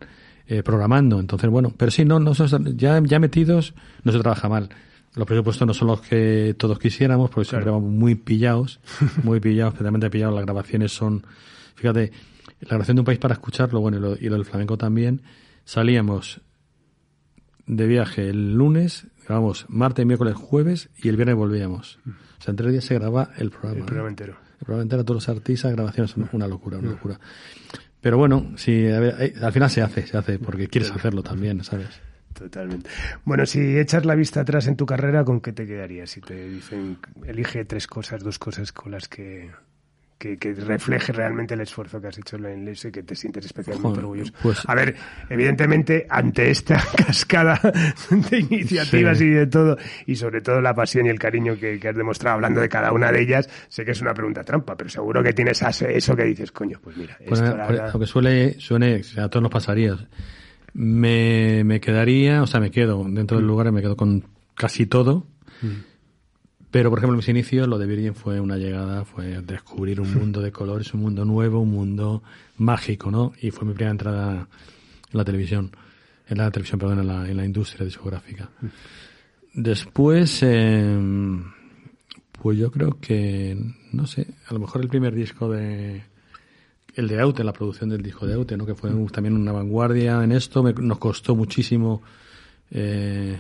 [0.48, 1.20] eh, programando.
[1.20, 2.32] Entonces, bueno, pero sí, no, no
[2.78, 3.74] ya, ya metidos
[4.04, 4.70] no se trabaja mal.
[5.16, 8.80] Los presupuestos no son los que todos quisiéramos, porque siempre vamos muy pillados,
[9.24, 10.36] muy pillados, especialmente pillados.
[10.36, 11.26] Las grabaciones son,
[11.76, 12.14] fíjate,
[12.62, 15.24] la grabación de un país para escucharlo, bueno, y lo, y lo del flamenco también,
[15.66, 16.40] salíamos
[17.70, 22.00] de viaje el lunes, grabamos martes, miércoles, jueves y el viernes volvíamos.
[22.06, 23.76] O sea, en tres días se graba el programa.
[23.76, 23.86] El ¿no?
[23.86, 24.38] programa entero.
[24.60, 27.20] El programa entero, todos los artistas, grabaciones, una locura, una locura.
[28.02, 31.22] Pero bueno, si a ver, eh, al final se hace, se hace porque quieres hacerlo
[31.22, 32.02] también, ¿sabes?
[32.34, 32.90] Totalmente.
[33.24, 36.10] Bueno, si echas la vista atrás en tu carrera, ¿con qué te quedarías?
[36.10, 39.52] Si te dicen, elige tres cosas, dos cosas con las que,
[40.20, 43.46] que, que refleje realmente el esfuerzo que has hecho en eso y que te sientes
[43.46, 44.34] especialmente Joder, orgulloso.
[44.44, 44.94] pues- A ver,
[45.30, 46.76] evidentemente, ante esta
[47.08, 47.60] cascada
[48.30, 49.24] de iniciativas Sí.
[49.24, 52.36] y de todo, y sobre todo la pasión y el cariño que, que has demostrado
[52.36, 55.32] hablando de cada una de ellas, sé que es una pregunta trampa, pero seguro que
[55.34, 59.02] tienes eso que dices, coño, pues mira, Pues, esto pues, verdad- lo que suele, suene,
[59.18, 59.96] a todos nos pasaría.
[60.74, 65.26] Me, me quedaría, o sea, me quedo dentro del lugar, me quedo con casi todo.
[66.72, 70.14] Pero, por ejemplo, en mis inicios, lo de Virgin fue una llegada, fue descubrir un
[70.20, 72.22] mundo de colores, un mundo nuevo, un mundo
[72.58, 73.34] mágico, ¿no?
[73.42, 74.48] Y fue mi primera entrada
[75.12, 75.72] en la televisión,
[76.28, 78.50] en la televisión, perdón, en la, en la industria discográfica.
[79.54, 80.98] Después, eh,
[82.42, 83.58] pues yo creo que,
[83.92, 86.04] no sé, a lo mejor el primer disco de,
[86.96, 88.66] el de Aute, la producción del disco de Aute, ¿no?
[88.66, 90.62] que fue también una vanguardia en esto.
[90.62, 92.04] Me- nos costó muchísimo
[92.72, 93.38] eh,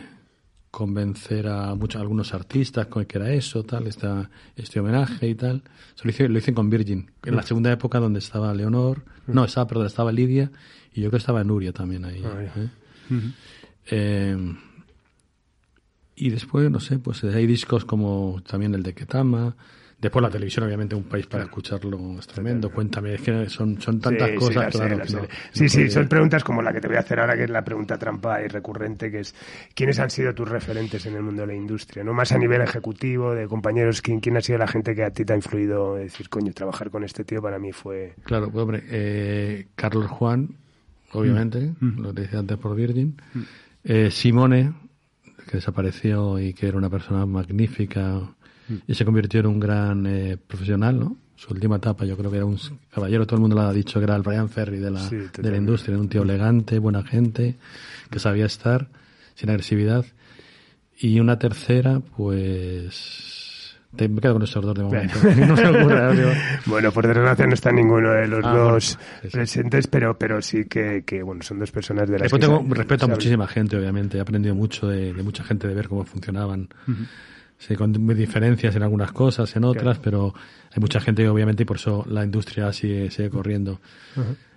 [0.72, 5.63] convencer a muchos, algunos artistas con que era eso, tal, esta, este homenaje y tal.
[6.03, 9.67] Lo, hice, lo hice con Virgin, en la segunda época donde estaba Leonor, no, estaba,
[9.67, 10.51] perdón, estaba Lidia
[10.93, 12.24] y yo creo que estaba Nuria también ahí.
[12.24, 12.43] Ah.
[12.55, 12.70] ¿eh?
[13.91, 14.55] Eh,
[16.15, 19.55] y después, no sé, pues hay discos como también el de Ketama.
[20.01, 22.71] Después la televisión, obviamente, un país para escucharlo es tremendo.
[22.71, 24.97] Cuéntame, es que son, son tantas Sí, sí, cosas, sé, claro.
[24.97, 27.35] no- sí, no sí, podría- son preguntas como la que te voy a hacer ahora,
[27.35, 29.35] que es la pregunta trampa y recurrente, que es
[29.73, 32.03] ¿quiénes han sido tus referentes en el mundo de la industria?
[32.05, 35.11] No más a nivel ejecutivo, de compañeros, ¿quién, quién ha sido la gente que a
[35.11, 35.95] ti te ha influido?
[35.95, 38.15] Decir, coño, trabajar con este tío para mí fue...
[38.23, 40.55] Claro, pues, hombre, eh, Carlos Juan,
[41.11, 43.21] obviamente, lo que decía antes por Virgin.
[43.83, 44.71] Eh, Simone,
[45.49, 48.21] que desapareció y que era una persona magnífica
[48.88, 51.17] y se convirtió en un gran eh, profesional, ¿no?
[51.36, 52.57] Su última etapa yo creo que era un
[52.93, 55.15] caballero, todo el mundo lo ha dicho, que era el Brian Ferry de la, Sí,
[55.38, 57.55] de la industria, un tío elegante, buena gente,
[58.09, 58.88] que sabía estar,
[59.36, 60.05] sin agresividad.
[60.97, 63.78] Y una tercera, pues...
[63.95, 65.17] Te, me quedo con esos dos de momento.
[65.47, 66.30] no se digo.
[66.67, 69.30] Bueno, por desgracia no está ninguno de los Ah, dos bueno, sí, sí.
[69.30, 72.61] presentes, pero, pero sí que, que, bueno, son dos personas de las Después que tengo
[72.67, 74.17] se- respeto a se muchísima gente, obviamente.
[74.17, 76.70] He aprendido mucho de, de mucha gente, de ver cómo funcionaban.
[77.60, 80.34] Sí, con diferencias en algunas cosas, en otras, pero
[80.72, 83.82] hay mucha gente, obviamente, y por eso la industria sigue, sigue corriendo.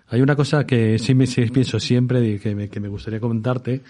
[0.09, 3.19] Hay una cosa que sí, me, sí pienso siempre y que me, que me gustaría
[3.19, 3.81] comentarte.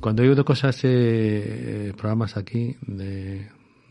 [0.00, 3.48] Cuando he oído cosas, eh, programas aquí de,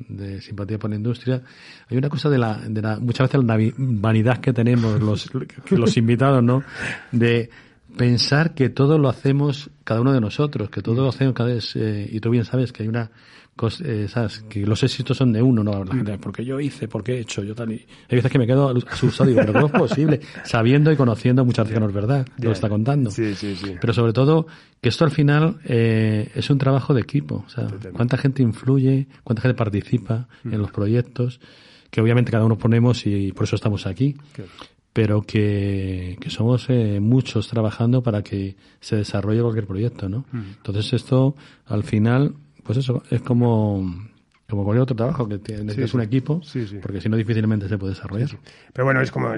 [0.10, 1.39] de simpatía por la industria,
[1.88, 5.30] hay una cosa de la, de la muchas veces la vanidad que tenemos los,
[5.70, 6.64] los invitados, ¿no?
[7.12, 7.51] De
[7.95, 11.76] pensar que todo lo hacemos cada uno de nosotros, que todo lo hacemos cada vez,
[11.76, 13.12] eh, y tú bien sabes que hay una
[13.58, 15.84] cosa, eh, sabes, que los éxitos son de uno, ¿no?
[15.84, 18.47] La gente, porque yo hice, porque he hecho, yo tal, y hay veces que me
[18.47, 20.22] quedo asustado y digo, pero ¿cómo es posible?
[20.45, 22.51] Sabiendo y conociendo muchas veces que no es verdad, lo Ya.
[22.53, 23.12] está contando.
[23.12, 23.74] Sí, sí, sí.
[23.82, 24.47] Pero sobre todo,
[24.80, 27.43] que esto al final eh, es un trabajo de equipo.
[27.45, 31.41] O sea, cuánta gente influye, cuánta gente participa en los proyectos,
[31.89, 34.16] que obviamente cada uno ponemos y por eso estamos aquí.
[34.93, 40.26] Pero que, que somos eh, muchos trabajando para que se desarrolle cualquier proyecto, ¿no?
[40.34, 41.36] Entonces esto,
[41.68, 42.34] al final,
[42.68, 43.84] pues eso, es como,
[44.47, 45.97] como cualquier otro trabajo, que tiene- necesitas sí.
[45.97, 46.78] un equipo, Sí, sí.
[46.82, 48.30] porque si no difícilmente se puede desarrollar.
[48.74, 49.30] Pero bueno, es como,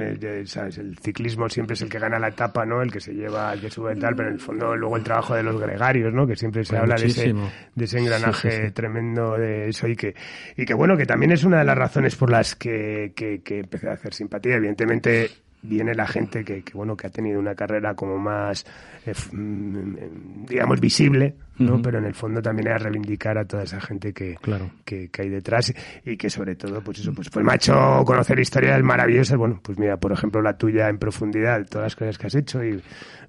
[0.46, 0.78] ¿sabes?
[0.78, 2.82] El ciclismo siempre es el que gana la etapa, ¿no?
[2.82, 5.04] El que se lleva, el que sube y tal, pero en el fondo luego el
[5.04, 6.28] trabajo de los gregarios, ¿no?
[6.28, 7.34] Que siempre se Pues habla de ese,
[7.76, 10.14] de ese engranaje tremendo de eso y que,
[10.58, 13.60] y que bueno, que también es una de las razones por las que, que, que
[13.60, 14.56] empecé a hacer simpatía.
[14.58, 15.30] Evidentemente
[15.62, 18.64] viene la gente que, que bueno, que ha tenido una carrera como más,
[19.06, 21.82] eh, f- mm, digamos, visible, ¿no?
[21.82, 24.38] Pero en el fondo también era reivindicar a toda esa gente que,
[24.86, 25.74] que, hay detrás
[26.06, 27.74] y que sobre todo, pues eso, pues, pues me ha hecho
[28.06, 29.38] conocer historias maravillosas.
[29.38, 32.64] Bueno, pues mira, por ejemplo, la tuya en profundidad, todas las cosas que has hecho
[32.64, 32.82] y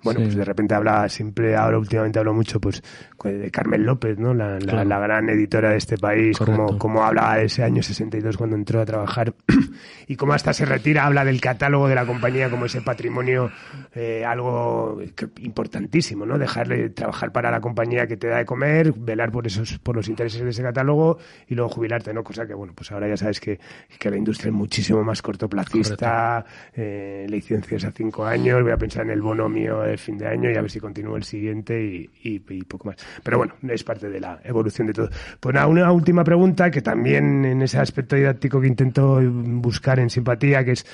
[0.02, 2.82] bueno, pues de repente habla siempre, ahora últimamente hablo mucho pues
[3.22, 4.32] de Carmen López, ¿no?
[4.32, 8.56] La, la, gran editora de este país, como, como habla de ese año 62 cuando
[8.56, 9.34] entró a trabajar
[10.06, 13.50] y cómo hasta se retira, habla del catálogo de la compañía como ese patrimonio,
[13.94, 15.00] eh, algo
[15.40, 16.38] importantísimo, ¿no?
[16.38, 20.08] Dejarle trabajar para la compañía que te da de comer, velar por esos, por los
[20.08, 21.18] intereses de ese catálogo
[21.48, 22.22] y luego jubilarte, ¿no?
[22.22, 23.58] Cosa que, bueno, pues ahora ya sabes que,
[23.98, 26.44] que la industria es muchísimo más cortoplacista,
[26.74, 30.28] eh, licencias a cinco años, voy a pensar en el bono mío el fin de
[30.28, 32.96] año y a ver si continúa el siguiente y, poco más.
[33.22, 35.10] Pero bueno, es parte de la evolución de todo.
[35.40, 40.10] Pues nada, una última pregunta que también en ese aspecto didáctico que intento buscar en
[40.10, 40.86] simpatía, que es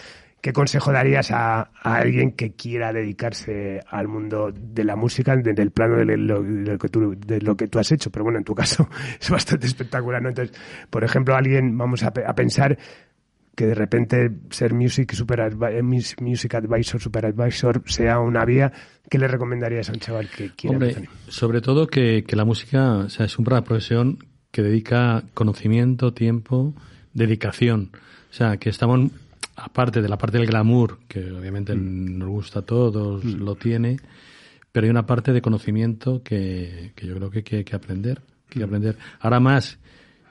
[0.47, 5.73] ¿Qué consejo darías a, alguien que quiera dedicarse al mundo de la música desde el
[5.73, 8.13] plano de lo, que tú, de lo que tú has hecho?
[8.13, 8.89] Pero bueno, en tu caso
[9.21, 10.29] es bastante espectacular, ¿no?
[10.29, 10.57] Entonces,
[10.89, 12.79] por ejemplo, alguien, vamos a, a pensar
[13.57, 18.73] que de repente ser music, super eh, music advisor, super advisor sea una vía,
[19.11, 23.09] ¿qué le recomendarías a un chaval que quiera Hombre, Sobre todo que, la música o
[23.09, 24.19] sea, es una profesión
[24.53, 26.73] que dedica conocimiento, tiempo,
[27.15, 27.91] dedicación.
[28.31, 29.11] O sea, que estamos,
[29.57, 32.19] aparte de la parte del glamour, que obviamente mm.
[32.19, 33.43] nos gusta a todos, mm.
[33.43, 33.97] lo tiene,
[34.71, 38.23] pero hay una parte de conocimiento que, que yo creo que, hay que aprender.
[38.49, 38.65] Que mm.
[38.65, 38.99] aprender.
[39.21, 39.79] Ahora más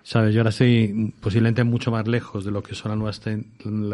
[0.04, 0.36] ¿Sabes?
[0.36, 3.22] Yo ahora estoy posiblemente mucho más lejos de lo que son las nuevas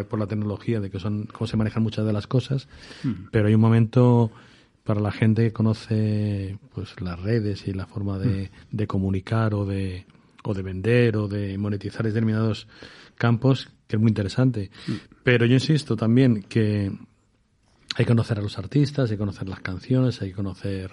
[0.09, 2.67] por la tecnología, de que son cómo se manejan muchas de las cosas,
[3.31, 4.29] pero hay un momento
[4.83, 9.65] para la gente que conoce pues las redes y la forma de, de comunicar o
[9.65, 10.05] de,
[10.43, 12.67] o de vender o de monetizar determinados
[13.15, 14.71] campos que es muy interesante.
[14.87, 14.93] Hmm.
[15.23, 16.91] Pero yo insisto también que
[17.95, 20.91] hay que conocer a los artistas, hay que conocer las canciones, hay que conocer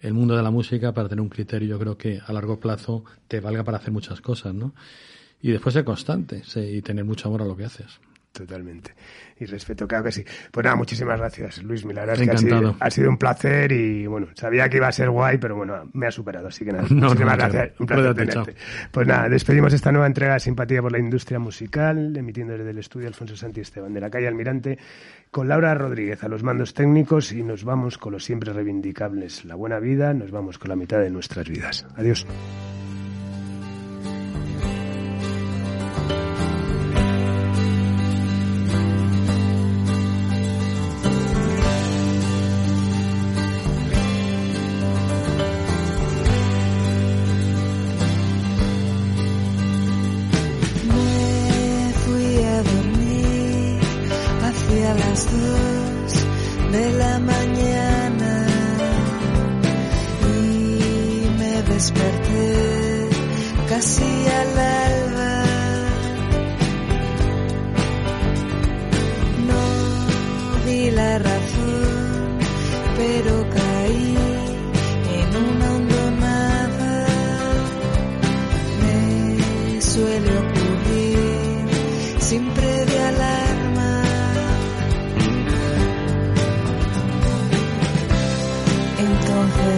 [0.00, 3.04] el mundo de la música para tener un criterio, yo creo que a largo plazo
[3.28, 4.74] te valga para hacer muchas cosas, ¿no?
[5.40, 8.00] Y después ser constante y tener mucho amor a lo que haces.
[8.32, 8.94] Totalmente.
[9.38, 10.24] Y respeto, claro que sí.
[10.50, 11.84] Pues nada, muchísimas gracias, Luis.
[11.84, 15.10] Mi que ha sido, ha sido, un placer y bueno, sabía que iba a ser
[15.10, 16.48] guay, pero bueno, me ha superado.
[16.48, 17.72] Así que nada, muchísimas gracias.
[17.78, 18.54] Un placer tenerte.
[18.90, 22.78] Pues nada, despedimos esta nueva entrega de Simpatía por la Industria Musical, emitiendo desde el
[22.78, 24.78] estudio Alfonso Santi Esteban de la calle Almirante,
[25.30, 29.44] con Laura Rodríguez a los mandos técnicos y nos vamos con los siempre reivindicables.
[29.44, 31.86] La buena vida, nos vamos con la mitad de nuestras vidas.
[31.96, 32.26] Adiós.
[54.80, 56.26] a las dos
[56.72, 58.46] de la mañana
[60.24, 63.08] y me desperté
[63.68, 65.44] casi al alba.
[69.46, 72.38] No vi la razón,
[72.96, 73.61] pero casi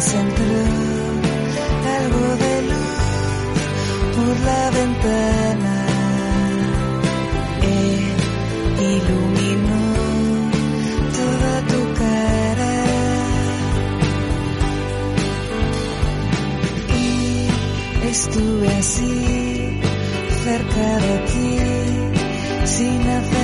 [0.05, 0.18] Pasa
[1.96, 3.05] algo de luz
[4.14, 5.76] por la ventana.
[7.62, 7.76] E
[8.84, 9.84] Él iluminó
[11.18, 12.74] toda tu cara.
[17.00, 19.80] Y estuve así,
[20.44, 21.48] cerca de ti,
[22.66, 23.43] sin hacer.